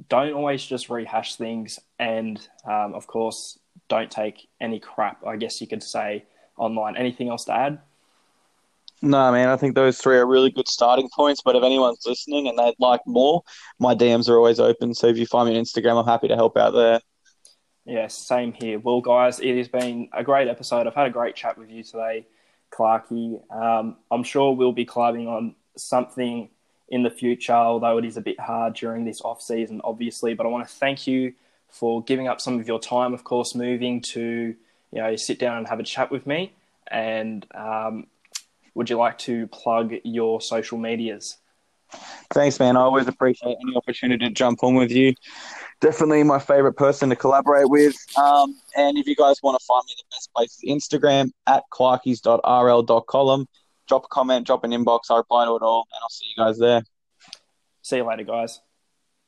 don't 0.08 0.32
always 0.32 0.64
just 0.64 0.90
rehash 0.90 1.36
things, 1.36 1.80
and 1.98 2.38
um, 2.64 2.94
of 2.94 3.06
course, 3.06 3.58
don't 3.88 4.10
take 4.10 4.48
any 4.60 4.78
crap. 4.78 5.26
I 5.26 5.36
guess 5.36 5.60
you 5.60 5.66
could 5.66 5.82
say 5.82 6.24
online. 6.56 6.96
Anything 6.96 7.28
else 7.28 7.44
to 7.46 7.54
add? 7.54 7.80
No, 9.00 9.30
man, 9.30 9.48
I 9.48 9.56
think 9.56 9.74
those 9.74 9.98
three 9.98 10.16
are 10.16 10.26
really 10.26 10.50
good 10.50 10.68
starting 10.68 11.08
points. 11.14 11.40
But 11.44 11.56
if 11.56 11.62
anyone's 11.62 12.04
listening 12.04 12.48
and 12.48 12.58
they'd 12.58 12.74
like 12.78 13.00
more, 13.06 13.42
my 13.78 13.94
DMs 13.94 14.28
are 14.28 14.36
always 14.36 14.58
open. 14.58 14.94
So 14.94 15.06
if 15.06 15.16
you 15.16 15.26
find 15.26 15.48
me 15.48 15.56
on 15.56 15.64
Instagram, 15.64 16.00
I'm 16.00 16.06
happy 16.06 16.28
to 16.28 16.34
help 16.34 16.56
out 16.56 16.72
there. 16.72 17.00
Yeah, 17.84 18.08
same 18.08 18.52
here. 18.52 18.78
Well, 18.78 19.00
guys, 19.00 19.40
it 19.40 19.56
has 19.56 19.68
been 19.68 20.08
a 20.12 20.22
great 20.22 20.48
episode. 20.48 20.86
I've 20.86 20.94
had 20.94 21.06
a 21.06 21.10
great 21.10 21.36
chat 21.36 21.56
with 21.56 21.70
you 21.70 21.82
today, 21.82 22.26
Clarkie. 22.70 23.40
Um, 23.50 23.96
I'm 24.10 24.24
sure 24.24 24.52
we'll 24.54 24.72
be 24.72 24.84
collabing 24.84 25.26
on 25.28 25.54
something 25.76 26.50
in 26.88 27.02
the 27.02 27.10
future, 27.10 27.52
although 27.52 27.98
it 27.98 28.04
is 28.04 28.16
a 28.16 28.20
bit 28.20 28.38
hard 28.40 28.74
during 28.74 29.04
this 29.04 29.20
off 29.22 29.42
season, 29.42 29.80
obviously. 29.84 30.34
But 30.34 30.46
I 30.46 30.48
want 30.48 30.66
to 30.66 30.74
thank 30.74 31.06
you 31.06 31.34
for 31.68 32.02
giving 32.02 32.28
up 32.28 32.40
some 32.40 32.58
of 32.58 32.66
your 32.66 32.80
time, 32.80 33.12
of 33.14 33.24
course, 33.24 33.54
moving 33.54 34.00
to 34.12 34.54
you 34.92 35.02
know 35.02 35.16
sit 35.16 35.38
down 35.38 35.58
and 35.58 35.68
have 35.68 35.80
a 35.80 35.84
chat 35.84 36.10
with 36.10 36.26
me. 36.26 36.52
And 36.90 37.46
um, 37.54 38.06
would 38.74 38.88
you 38.88 38.96
like 38.96 39.18
to 39.18 39.46
plug 39.48 39.94
your 40.04 40.40
social 40.40 40.78
medias? 40.78 41.36
Thanks, 42.30 42.58
man. 42.58 42.76
I 42.76 42.80
always 42.80 43.08
appreciate 43.08 43.56
any 43.62 43.76
opportunity 43.76 44.26
to 44.26 44.32
jump 44.32 44.62
on 44.62 44.74
with 44.74 44.90
you 44.90 45.14
definitely 45.80 46.22
my 46.22 46.38
favorite 46.38 46.74
person 46.74 47.08
to 47.10 47.16
collaborate 47.16 47.68
with. 47.68 47.94
Um, 48.16 48.58
and 48.76 48.98
if 48.98 49.06
you 49.06 49.16
guys 49.16 49.40
want 49.42 49.58
to 49.58 49.64
find 49.64 49.82
me, 49.86 49.94
the 49.96 50.04
best 50.10 50.32
place 50.34 50.58
is 50.62 50.70
Instagram 50.70 51.30
at 51.46 51.64
clarkies.rl.column. 51.72 53.46
Drop 53.88 54.04
a 54.04 54.08
comment, 54.08 54.46
drop 54.46 54.64
an 54.64 54.70
inbox. 54.70 55.10
I 55.10 55.16
reply 55.16 55.46
to 55.46 55.56
it 55.56 55.62
all, 55.62 55.86
and 55.92 56.00
I'll 56.02 56.10
see 56.10 56.26
you 56.26 56.44
guys 56.44 56.58
there. 56.58 56.82
See 57.82 57.96
you 57.96 58.04
later, 58.04 58.24
guys. 58.24 58.60